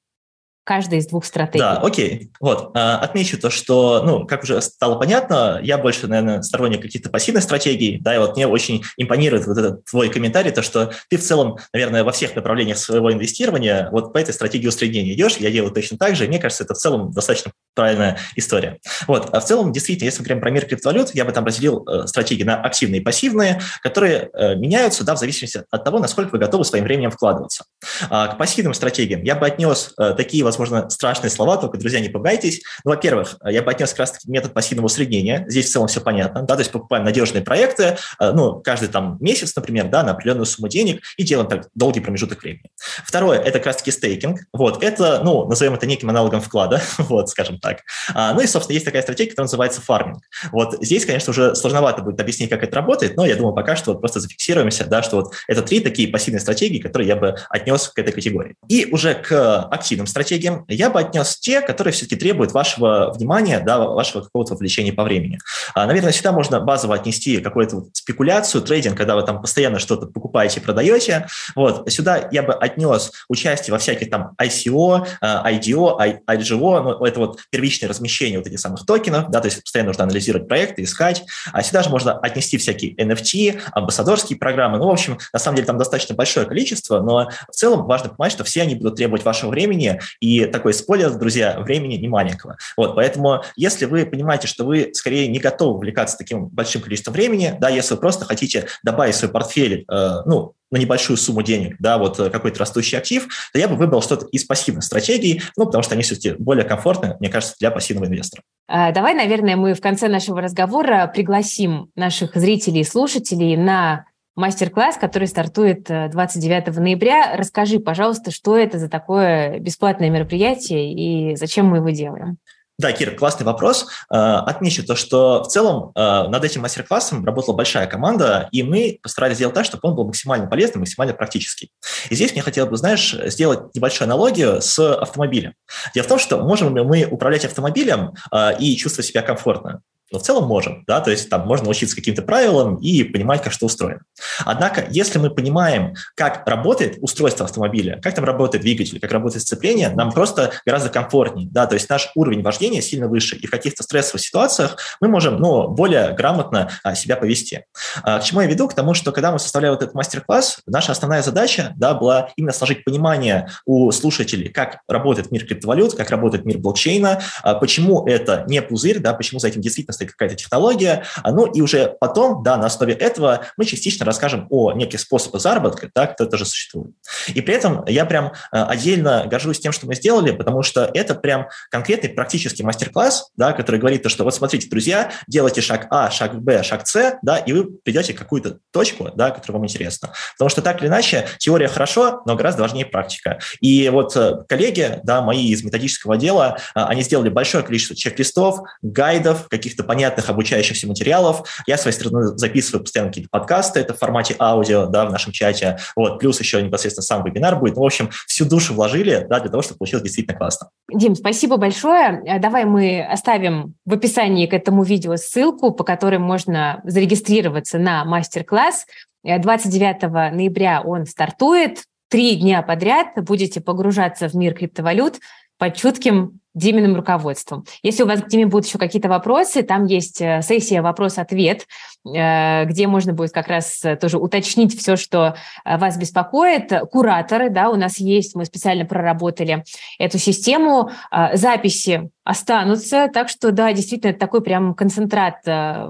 Каждой 0.64 0.98
из 0.98 1.06
двух 1.06 1.24
стратегий. 1.24 1.60
Да, 1.60 1.76
окей. 1.76 2.30
Вот, 2.40 2.70
а, 2.74 2.98
отмечу 2.98 3.38
то, 3.38 3.50
что, 3.50 4.02
ну, 4.04 4.26
как 4.26 4.42
уже 4.42 4.60
стало 4.62 4.96
понятно, 4.96 5.60
я 5.62 5.78
больше, 5.78 6.06
наверное, 6.06 6.42
сторонник 6.42 6.82
каких-то 6.82 7.10
пассивных 7.10 7.42
стратегий, 7.42 7.98
да, 8.00 8.14
и 8.14 8.18
вот 8.18 8.36
мне 8.36 8.46
очень 8.46 8.82
импонирует 8.96 9.46
вот 9.46 9.58
этот 9.58 9.84
твой 9.84 10.08
комментарий, 10.08 10.50
то, 10.50 10.62
что 10.62 10.92
ты 11.08 11.18
в 11.18 11.22
целом, 11.22 11.58
наверное, 11.72 12.02
во 12.02 12.12
всех 12.12 12.34
направлениях 12.34 12.78
своего 12.78 13.12
инвестирования 13.12 13.88
вот 13.92 14.12
по 14.12 14.18
этой 14.18 14.32
стратегии 14.32 14.66
усреднения 14.66 15.12
идешь, 15.12 15.36
я 15.36 15.50
делаю 15.50 15.72
точно 15.72 15.98
так 15.98 16.16
же, 16.16 16.24
и 16.24 16.28
мне 16.28 16.38
кажется, 16.38 16.64
это 16.64 16.74
в 16.74 16.78
целом 16.78 17.12
достаточно 17.12 17.52
правильная 17.74 18.18
история. 18.36 18.78
Вот, 19.06 19.30
а 19.32 19.40
в 19.40 19.44
целом, 19.44 19.72
действительно, 19.72 20.06
если 20.06 20.20
мы 20.20 20.24
говорим 20.24 20.40
про 20.40 20.50
мир 20.50 20.64
криптовалют, 20.66 21.14
я 21.14 21.24
бы 21.24 21.32
там 21.32 21.44
разделил 21.44 21.86
э, 21.86 22.06
стратегии 22.06 22.44
на 22.44 22.60
активные 22.60 23.00
и 23.00 23.04
пассивные, 23.04 23.60
которые 23.82 24.30
э, 24.32 24.54
меняются, 24.54 25.04
да, 25.04 25.14
в 25.14 25.18
зависимости 25.18 25.62
от 25.70 25.84
того, 25.84 25.98
насколько 25.98 26.30
вы 26.30 26.38
готовы 26.38 26.64
своим 26.64 26.84
временем 26.84 27.10
вкладываться. 27.10 27.64
А 28.08 28.28
к 28.28 28.38
пассивным 28.38 28.74
стратегиям 28.74 29.22
я 29.22 29.34
бы 29.34 29.46
отнес 29.46 29.92
э, 29.98 30.14
такие, 30.16 30.44
возможно, 30.58 30.90
страшные 30.90 31.30
слова, 31.30 31.56
только, 31.56 31.78
друзья, 31.78 32.00
не 32.00 32.08
пугайтесь. 32.08 32.62
Ну, 32.84 32.90
во-первых, 32.90 33.36
я 33.44 33.62
бы 33.62 33.70
отнес 33.70 33.90
как 33.90 34.00
раз 34.00 34.24
метод 34.26 34.52
пассивного 34.54 34.86
усреднения. 34.86 35.44
Здесь 35.48 35.66
в 35.66 35.72
целом 35.72 35.88
все 35.88 36.00
понятно, 36.00 36.42
да, 36.42 36.54
то 36.54 36.60
есть 36.60 36.72
покупаем 36.72 37.04
надежные 37.04 37.42
проекты, 37.42 37.96
э, 38.20 38.32
ну, 38.32 38.60
каждый 38.60 38.88
там 38.88 39.16
месяц, 39.20 39.54
например, 39.56 39.88
да, 39.88 40.02
на 40.02 40.12
определенную 40.12 40.46
сумму 40.46 40.68
денег 40.68 41.02
и 41.16 41.24
делаем 41.24 41.48
так 41.48 41.68
долгий 41.74 42.00
промежуток 42.00 42.42
времени. 42.42 42.64
Второе– 43.04 43.38
это 43.40 43.58
как 43.58 43.66
раз-таки 43.66 43.90
стейкинг. 43.90 44.40
Вот, 44.52 44.82
это, 44.82 45.20
ну, 45.24 45.46
назовем 45.46 45.74
это 45.74 45.86
неким 45.86 46.10
аналогом 46.10 46.40
вклада, 46.40 46.82
вот, 46.98 47.28
скажем 47.30 47.58
так. 47.58 47.80
А, 48.14 48.34
ну 48.34 48.40
и, 48.40 48.46
собственно, 48.46 48.74
есть 48.74 48.84
такая 48.84 49.02
стратегия, 49.02 49.30
которая 49.30 49.46
называется 49.46 49.80
фарминг. 49.80 50.22
Вот 50.52 50.76
здесь, 50.84 51.06
конечно, 51.06 51.30
уже 51.30 51.54
сложновато 51.54 52.02
будет 52.02 52.20
объяснить, 52.20 52.50
как 52.50 52.62
это 52.62 52.74
работает, 52.76 53.16
но 53.16 53.26
я 53.26 53.36
думаю, 53.36 53.54
пока 53.54 53.76
что 53.76 53.92
вот 53.92 54.00
просто 54.00 54.20
зафиксируемся, 54.20 54.84
да, 54.86 55.02
что 55.02 55.16
вот 55.16 55.34
это 55.48 55.62
три 55.62 55.80
такие 55.80 56.08
пассивные 56.08 56.40
стратегии, 56.40 56.78
которые 56.78 57.08
я 57.08 57.16
бы 57.16 57.36
отнес 57.48 57.88
к 57.88 57.98
этой 57.98 58.12
категории. 58.12 58.54
И 58.68 58.86
уже 58.90 59.14
к 59.14 59.62
активным 59.62 60.06
стратегиям 60.06 60.43
я 60.68 60.90
бы 60.90 61.00
отнес 61.00 61.36
те, 61.36 61.60
которые 61.60 61.92
все-таки 61.92 62.16
требуют 62.16 62.52
вашего 62.52 63.12
внимания, 63.12 63.60
да, 63.60 63.78
вашего 63.78 64.22
какого-то 64.22 64.54
вовлечения 64.54 64.92
по 64.92 65.04
времени. 65.04 65.38
А, 65.74 65.86
наверное, 65.86 66.12
сюда 66.12 66.32
можно 66.32 66.60
базово 66.60 66.94
отнести 66.94 67.38
какую-то 67.38 67.76
вот 67.76 67.88
спекуляцию, 67.92 68.62
трейдинг, 68.62 68.96
когда 68.96 69.16
вы 69.16 69.22
там 69.22 69.40
постоянно 69.40 69.78
что-то 69.78 70.06
покупаете 70.06 70.60
продаете. 70.60 71.26
Вот. 71.54 71.90
Сюда 71.90 72.28
я 72.30 72.42
бы 72.42 72.52
отнес 72.52 73.12
участие 73.28 73.72
во 73.72 73.78
всяких 73.78 74.10
там 74.10 74.34
ICO, 74.40 75.06
IDO, 75.22 76.20
IGO, 76.26 76.82
ну, 76.82 77.04
это 77.04 77.20
вот 77.20 77.40
первичное 77.50 77.88
размещение 77.88 78.38
вот 78.38 78.46
этих 78.46 78.60
самых 78.60 78.86
токенов, 78.86 79.30
да, 79.30 79.40
то 79.40 79.46
есть 79.46 79.62
постоянно 79.62 79.88
нужно 79.88 80.04
анализировать 80.04 80.48
проекты, 80.48 80.82
искать. 80.82 81.24
А 81.52 81.62
сюда 81.62 81.82
же 81.82 81.90
можно 81.90 82.18
отнести 82.18 82.58
всякие 82.58 82.94
NFT, 82.94 83.60
амбассадорские 83.72 84.38
программы. 84.38 84.78
Ну, 84.78 84.86
в 84.86 84.90
общем, 84.90 85.18
на 85.32 85.38
самом 85.38 85.56
деле 85.56 85.66
там 85.66 85.78
достаточно 85.78 86.14
большое 86.14 86.46
количество, 86.46 87.00
но 87.00 87.28
в 87.50 87.54
целом 87.54 87.86
важно 87.86 88.10
понимать, 88.10 88.32
что 88.32 88.44
все 88.44 88.62
они 88.62 88.74
будут 88.74 88.96
требовать 88.96 89.24
вашего 89.24 89.50
времени, 89.50 90.00
и 90.20 90.33
такой 90.40 90.74
спойлер, 90.74 91.10
друзья, 91.14 91.58
времени 91.60 91.94
не 91.94 92.08
маленького. 92.08 92.56
Вот, 92.76 92.94
поэтому 92.94 93.42
если 93.56 93.86
вы 93.86 94.06
понимаете, 94.06 94.46
что 94.46 94.64
вы 94.64 94.90
скорее 94.92 95.28
не 95.28 95.38
готовы 95.38 95.76
увлекаться 95.76 96.16
таким 96.16 96.46
большим 96.46 96.82
количеством 96.82 97.14
времени, 97.14 97.56
да, 97.60 97.68
если 97.68 97.94
вы 97.94 98.00
просто 98.00 98.24
хотите 98.24 98.66
добавить 98.82 99.14
в 99.14 99.18
свой 99.18 99.30
портфель, 99.30 99.84
э, 99.90 100.08
ну, 100.26 100.54
на 100.70 100.78
небольшую 100.78 101.16
сумму 101.16 101.42
денег, 101.42 101.76
да, 101.78 101.98
вот 101.98 102.18
э, 102.18 102.30
какой-то 102.30 102.58
растущий 102.58 102.98
актив, 102.98 103.28
то 103.52 103.58
я 103.58 103.68
бы 103.68 103.76
выбрал 103.76 104.02
что-то 104.02 104.26
из 104.26 104.44
пассивных 104.44 104.82
стратегий, 104.82 105.42
ну, 105.56 105.66
потому 105.66 105.82
что 105.82 105.94
они 105.94 106.02
все-таки 106.02 106.32
более 106.32 106.64
комфортны, 106.64 107.16
мне 107.20 107.28
кажется, 107.28 107.54
для 107.60 107.70
пассивного 107.70 108.06
инвестора. 108.06 108.42
А, 108.66 108.92
давай, 108.92 109.14
наверное, 109.14 109.56
мы 109.56 109.74
в 109.74 109.80
конце 109.80 110.08
нашего 110.08 110.40
разговора 110.40 111.10
пригласим 111.14 111.90
наших 111.94 112.34
зрителей 112.34 112.80
и 112.80 112.84
слушателей 112.84 113.56
на 113.56 114.06
мастер-класс, 114.36 114.96
который 114.96 115.28
стартует 115.28 115.84
29 115.84 116.68
э, 116.68 116.80
ноября. 116.80 117.36
Расскажи, 117.36 117.78
пожалуйста, 117.78 118.30
что 118.30 118.56
это 118.56 118.78
за 118.78 118.88
такое 118.88 119.58
бесплатное 119.58 120.10
мероприятие 120.10 120.92
и 120.92 121.36
зачем 121.36 121.66
мы 121.66 121.78
его 121.78 121.90
делаем? 121.90 122.38
Да, 122.76 122.90
Кир, 122.90 123.14
классный 123.14 123.46
вопрос. 123.46 123.86
Э, 124.10 124.16
отмечу 124.16 124.84
то, 124.84 124.96
что 124.96 125.44
в 125.44 125.46
целом 125.46 125.92
э, 125.94 126.28
над 126.28 126.44
этим 126.44 126.62
мастер-классом 126.62 127.24
работала 127.24 127.54
большая 127.54 127.86
команда, 127.86 128.48
и 128.50 128.64
мы 128.64 128.98
постарались 129.00 129.36
сделать 129.36 129.54
так, 129.54 129.64
чтобы 129.64 129.88
он 129.88 129.94
был 129.94 130.06
максимально 130.06 130.48
полезным, 130.48 130.80
максимально 130.80 131.14
практический. 131.14 131.70
И 132.10 132.16
здесь 132.16 132.32
мне 132.32 132.42
хотелось 132.42 132.70
бы, 132.70 132.76
знаешь, 132.76 133.16
сделать 133.26 133.72
небольшую 133.74 134.06
аналогию 134.06 134.60
с 134.60 134.78
автомобилем. 134.96 135.54
Дело 135.94 136.04
в 136.04 136.08
том, 136.08 136.18
что 136.18 136.38
можем 136.38 136.76
ли 136.76 136.82
мы 136.82 137.06
управлять 137.08 137.44
автомобилем 137.44 138.14
и 138.58 138.76
чувствовать 138.76 139.06
себя 139.06 139.22
комфортно? 139.22 139.82
Но 140.12 140.18
в 140.18 140.22
целом 140.22 140.46
можем, 140.46 140.84
да, 140.86 141.00
то 141.00 141.10
есть 141.10 141.30
там 141.30 141.46
можно 141.46 141.68
учиться 141.68 141.96
каким-то 141.96 142.22
правилам 142.22 142.76
и 142.76 143.02
понимать, 143.04 143.42
как 143.42 143.52
что 143.52 143.66
устроено. 143.66 144.02
Однако, 144.44 144.86
если 144.90 145.18
мы 145.18 145.30
понимаем, 145.30 145.94
как 146.14 146.46
работает 146.46 146.98
устройство 147.00 147.46
автомобиля, 147.46 148.00
как 148.02 148.14
там 148.14 148.24
работает 148.24 148.62
двигатель, 148.62 149.00
как 149.00 149.10
работает 149.12 149.42
сцепление, 149.42 149.88
нам 149.90 150.12
просто 150.12 150.52
гораздо 150.66 150.90
комфортнее, 150.90 151.48
да, 151.50 151.66
то 151.66 151.74
есть 151.74 151.88
наш 151.88 152.10
уровень 152.14 152.42
вождения 152.42 152.82
сильно 152.82 153.08
выше, 153.08 153.36
и 153.36 153.46
в 153.46 153.50
каких-то 153.50 153.82
стрессовых 153.82 154.20
ситуациях 154.20 154.76
мы 155.00 155.08
можем, 155.08 155.38
ну, 155.38 155.68
более 155.68 156.12
грамотно 156.12 156.70
а, 156.82 156.94
себя 156.94 157.16
повести. 157.16 157.64
А, 158.02 158.18
к 158.18 158.24
чему 158.24 158.42
я 158.42 158.46
веду? 158.46 158.68
К 158.68 158.74
тому, 158.74 158.94
что 158.94 159.10
когда 159.10 159.32
мы 159.32 159.38
составляли 159.38 159.72
вот 159.72 159.82
этот 159.82 159.94
мастер-класс, 159.94 160.60
наша 160.66 160.92
основная 160.92 161.22
задача, 161.22 161.72
да, 161.76 161.94
была 161.94 162.28
именно 162.36 162.52
сложить 162.52 162.84
понимание 162.84 163.48
у 163.64 163.90
слушателей, 163.90 164.48
как 164.48 164.80
работает 164.86 165.30
мир 165.30 165.46
криптовалют, 165.46 165.94
как 165.94 166.10
работает 166.10 166.44
мир 166.44 166.58
блокчейна, 166.58 167.22
а, 167.42 167.54
почему 167.54 168.06
это 168.06 168.44
не 168.48 168.60
пузырь, 168.60 168.98
да, 168.98 169.14
почему 169.14 169.40
за 169.40 169.48
этим 169.48 169.62
действительно 169.62 169.93
стоит 169.94 170.12
какая-то 170.12 170.36
технология, 170.36 171.04
а, 171.22 171.32
ну 171.32 171.46
и 171.46 171.60
уже 171.60 171.96
потом, 172.00 172.42
да, 172.42 172.56
на 172.56 172.66
основе 172.66 172.94
этого 172.94 173.46
мы 173.56 173.64
частично 173.64 174.04
расскажем 174.04 174.46
о 174.50 174.72
неких 174.72 175.00
способах 175.00 175.40
заработка, 175.40 175.90
да, 175.94 176.06
которые 176.06 176.30
тоже 176.30 176.46
существуют. 176.46 176.94
И 177.28 177.40
при 177.40 177.54
этом 177.54 177.84
я 177.86 178.04
прям 178.04 178.32
а, 178.50 178.66
отдельно 178.66 179.26
горжусь 179.26 179.60
тем, 179.60 179.72
что 179.72 179.86
мы 179.86 179.94
сделали, 179.94 180.32
потому 180.32 180.62
что 180.62 180.90
это 180.92 181.14
прям 181.14 181.48
конкретный 181.70 182.10
практический 182.10 182.62
мастер-класс, 182.62 183.30
да, 183.36 183.52
который 183.52 183.80
говорит 183.80 184.02
то, 184.02 184.08
что 184.08 184.24
вот 184.24 184.34
смотрите, 184.34 184.68
друзья, 184.68 185.12
делайте 185.26 185.60
шаг 185.60 185.86
А, 185.90 186.10
шаг 186.10 186.40
Б, 186.42 186.62
шаг 186.62 186.86
С, 186.86 187.18
да, 187.22 187.38
и 187.38 187.52
вы 187.52 187.64
придете 187.64 188.12
к 188.12 188.18
какую-то 188.18 188.58
точку, 188.72 189.10
да, 189.14 189.30
которая 189.30 189.60
вам 189.60 189.66
интересна. 189.66 190.12
Потому 190.34 190.48
что 190.48 190.62
так 190.62 190.80
или 190.80 190.88
иначе 190.88 191.26
теория 191.38 191.68
хорошо, 191.68 192.22
но 192.26 192.36
гораздо 192.36 192.62
важнее 192.62 192.86
практика. 192.86 193.38
И 193.60 193.88
вот 193.88 194.16
э, 194.16 194.44
коллеги, 194.48 195.00
да, 195.04 195.22
мои 195.22 195.48
из 195.48 195.62
методического 195.62 196.14
отдела, 196.14 196.58
а, 196.74 196.88
они 196.88 197.02
сделали 197.02 197.28
большое 197.28 197.64
количество 197.64 197.96
чек-листов, 197.96 198.60
гайдов, 198.82 199.48
каких-то 199.48 199.83
понятных 199.84 200.28
обучающихся 200.28 200.86
материалов. 200.86 201.48
Я, 201.66 201.76
с 201.76 201.82
своей 201.82 201.94
стороны, 201.94 202.36
записываю 202.36 202.82
постоянно 202.82 203.10
какие-то 203.10 203.30
подкасты, 203.30 203.80
это 203.80 203.94
в 203.94 203.98
формате 203.98 204.36
аудио, 204.38 204.86
да, 204.86 205.06
в 205.06 205.12
нашем 205.12 205.32
чате. 205.32 205.78
Вот, 205.96 206.18
плюс 206.18 206.40
еще 206.40 206.62
непосредственно 206.62 207.02
сам 207.02 207.24
вебинар 207.24 207.56
будет. 207.56 207.76
Ну, 207.76 207.82
в 207.82 207.86
общем, 207.86 208.10
всю 208.26 208.44
душу 208.44 208.74
вложили, 208.74 209.26
да, 209.28 209.40
для 209.40 209.50
того, 209.50 209.62
чтобы 209.62 209.78
получилось 209.78 210.04
действительно 210.04 210.36
классно. 210.36 210.68
Дим, 210.92 211.14
спасибо 211.14 211.56
большое. 211.56 212.22
Э, 212.26 212.38
давай 212.38 212.64
мы 212.64 213.02
оставим 213.02 213.74
в 213.84 213.92
описании 213.94 214.46
к 214.46 214.54
этому 214.54 214.82
видео 214.82 215.16
ссылку, 215.16 215.70
по 215.70 215.84
которой 215.84 216.18
можно 216.18 216.80
зарегистрироваться 216.84 217.78
на 217.78 218.04
мастер-класс. 218.04 218.86
29 219.24 220.02
э, 220.02 220.08
ноября 220.34 220.82
он 220.82 221.06
стартует. 221.06 221.84
Три 222.10 222.36
дня 222.36 222.62
подряд 222.62 223.08
будете 223.16 223.60
погружаться 223.60 224.28
в 224.28 224.34
мир 224.34 224.54
криптовалют 224.54 225.18
под 225.58 225.76
чутким 225.76 226.40
Диминым 226.54 226.94
руководством. 226.94 227.64
Если 227.82 228.04
у 228.04 228.06
вас 228.06 228.22
к 228.22 228.28
Диме 228.28 228.46
будут 228.46 228.66
еще 228.66 228.78
какие-то 228.78 229.08
вопросы, 229.08 229.64
там 229.64 229.86
есть 229.86 230.20
э, 230.20 230.40
сессия 230.40 230.82
«Вопрос-ответ», 230.82 231.66
э, 232.06 232.64
где 232.66 232.86
можно 232.86 233.12
будет 233.12 233.32
как 233.32 233.48
раз 233.48 233.84
э, 233.84 233.96
тоже 233.96 234.18
уточнить 234.18 234.78
все, 234.78 234.94
что 234.94 235.34
вас 235.64 235.96
беспокоит. 235.96 236.72
Кураторы, 236.92 237.50
да, 237.50 237.70
у 237.70 237.74
нас 237.74 237.98
есть, 237.98 238.36
мы 238.36 238.44
специально 238.44 238.84
проработали 238.84 239.64
эту 239.98 240.18
систему. 240.18 240.90
Записи 241.32 242.08
останутся, 242.22 243.08
так 243.12 243.28
что, 243.28 243.50
да, 243.50 243.72
действительно, 243.72 244.10
это 244.10 244.20
такой 244.20 244.40
прям 244.40 244.74
концентрат 244.74 245.40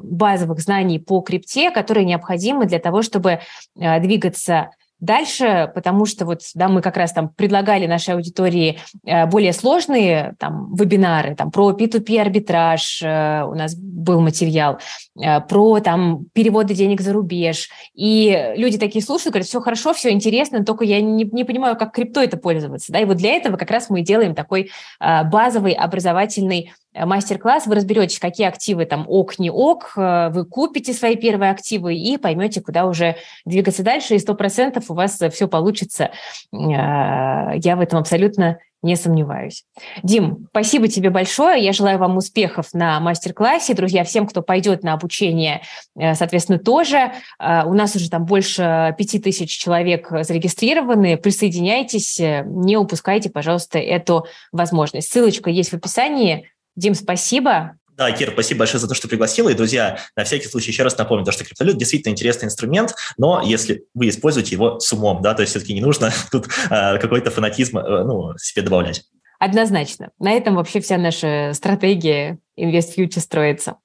базовых 0.02 0.60
знаний 0.60 0.98
по 0.98 1.20
крипте, 1.20 1.70
которые 1.72 2.06
необходимы 2.06 2.64
для 2.64 2.78
того, 2.78 3.02
чтобы 3.02 3.40
двигаться 3.74 4.70
Дальше, 5.04 5.70
потому 5.74 6.06
что 6.06 6.24
вот, 6.24 6.40
да, 6.54 6.68
мы 6.68 6.80
как 6.80 6.96
раз 6.96 7.12
там 7.12 7.28
предлагали 7.28 7.86
нашей 7.86 8.14
аудитории 8.14 8.78
э, 9.04 9.26
более 9.26 9.52
сложные 9.52 10.34
там 10.38 10.74
вебинары, 10.74 11.34
там 11.34 11.50
про 11.50 11.72
P2P 11.72 12.18
арбитраж 12.18 13.02
э, 13.02 13.44
у 13.44 13.54
нас 13.54 13.74
был 13.74 14.22
материал, 14.22 14.78
э, 15.22 15.42
про 15.42 15.80
там 15.80 16.24
переводы 16.32 16.72
денег 16.72 17.02
за 17.02 17.12
рубеж. 17.12 17.68
И 17.92 18.54
люди 18.56 18.78
такие 18.78 19.04
слушают, 19.04 19.34
говорят, 19.34 19.46
все 19.46 19.60
хорошо, 19.60 19.92
все 19.92 20.10
интересно, 20.10 20.64
только 20.64 20.84
я 20.84 21.02
не, 21.02 21.24
не 21.24 21.44
понимаю, 21.44 21.76
как 21.76 21.92
крипто 21.92 22.22
это 22.22 22.38
пользоваться. 22.38 22.90
Да? 22.90 22.98
И 22.98 23.04
вот 23.04 23.18
для 23.18 23.34
этого 23.34 23.58
как 23.58 23.70
раз 23.70 23.90
мы 23.90 24.00
делаем 24.00 24.34
такой 24.34 24.70
базовый 24.98 25.74
образовательный 25.74 26.72
мастер-класс, 26.94 27.66
вы 27.66 27.74
разберетесь, 27.74 28.18
какие 28.18 28.46
активы 28.46 28.86
там 28.86 29.04
ок, 29.08 29.38
не 29.38 29.50
ок, 29.50 29.92
э, 29.96 30.30
вы 30.30 30.44
купите 30.44 30.92
свои 30.92 31.16
первые 31.16 31.50
активы 31.50 31.94
и 31.94 32.16
поймете, 32.16 32.60
куда 32.60 32.86
уже 32.86 33.16
двигаться 33.44 33.82
дальше, 33.82 34.14
и 34.14 34.18
сто 34.18 34.34
процентов 34.34 34.90
у 34.90 34.94
вас 34.94 35.20
все 35.32 35.48
получится. 35.48 36.10
Я 36.52 37.76
в 37.76 37.80
этом 37.80 37.98
абсолютно 37.98 38.58
не 38.84 38.96
сомневаюсь. 38.96 39.64
Дим, 40.02 40.46
спасибо 40.50 40.88
тебе 40.88 41.08
большое. 41.08 41.64
Я 41.64 41.72
желаю 41.72 41.98
вам 41.98 42.18
успехов 42.18 42.74
на 42.74 43.00
мастер-классе. 43.00 43.72
Друзья, 43.72 44.04
всем, 44.04 44.26
кто 44.26 44.42
пойдет 44.42 44.82
на 44.82 44.92
обучение, 44.92 45.62
э, 45.96 46.14
соответственно, 46.14 46.58
тоже. 46.58 47.12
Э, 47.40 47.64
у 47.64 47.72
нас 47.72 47.96
уже 47.96 48.10
там 48.10 48.26
больше 48.26 48.94
пяти 48.98 49.18
тысяч 49.18 49.56
человек 49.56 50.08
зарегистрированы. 50.10 51.16
Присоединяйтесь, 51.16 52.20
не 52.20 52.76
упускайте, 52.76 53.30
пожалуйста, 53.30 53.78
эту 53.78 54.26
возможность. 54.52 55.10
Ссылочка 55.10 55.48
есть 55.48 55.70
в 55.70 55.74
описании. 55.74 56.50
Дим, 56.76 56.94
спасибо. 56.94 57.76
Да, 57.96 58.10
Кир, 58.10 58.30
спасибо 58.32 58.60
большое 58.60 58.80
за 58.80 58.88
то, 58.88 58.94
что 58.94 59.06
пригласила. 59.06 59.48
И, 59.50 59.54
друзья, 59.54 59.98
на 60.16 60.24
всякий 60.24 60.48
случай 60.48 60.72
еще 60.72 60.82
раз 60.82 60.98
напомню, 60.98 61.30
что 61.30 61.44
криптовалют 61.44 61.78
действительно 61.78 62.12
интересный 62.12 62.46
инструмент, 62.46 62.94
но 63.16 63.40
если 63.44 63.84
вы 63.94 64.08
используете 64.08 64.56
его 64.56 64.80
с 64.80 64.92
умом, 64.92 65.22
да, 65.22 65.34
то 65.34 65.42
есть 65.42 65.50
все-таки 65.50 65.74
не 65.74 65.80
нужно 65.80 66.10
тут 66.32 66.48
э, 66.70 66.98
какой-то 66.98 67.30
фанатизм 67.30 67.78
э, 67.78 68.04
ну, 68.04 68.36
себе 68.36 68.62
добавлять. 68.62 69.04
Однозначно. 69.38 70.10
На 70.18 70.32
этом 70.32 70.56
вообще 70.56 70.80
вся 70.80 70.96
наша 70.96 71.52
стратегия 71.54 72.38
Invest 72.58 72.96
Future 72.96 73.20
строится. 73.20 73.76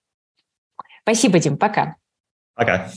Спасибо, 1.04 1.40
Дим. 1.40 1.58
Пока. 1.58 1.96
Пока. 2.56 2.92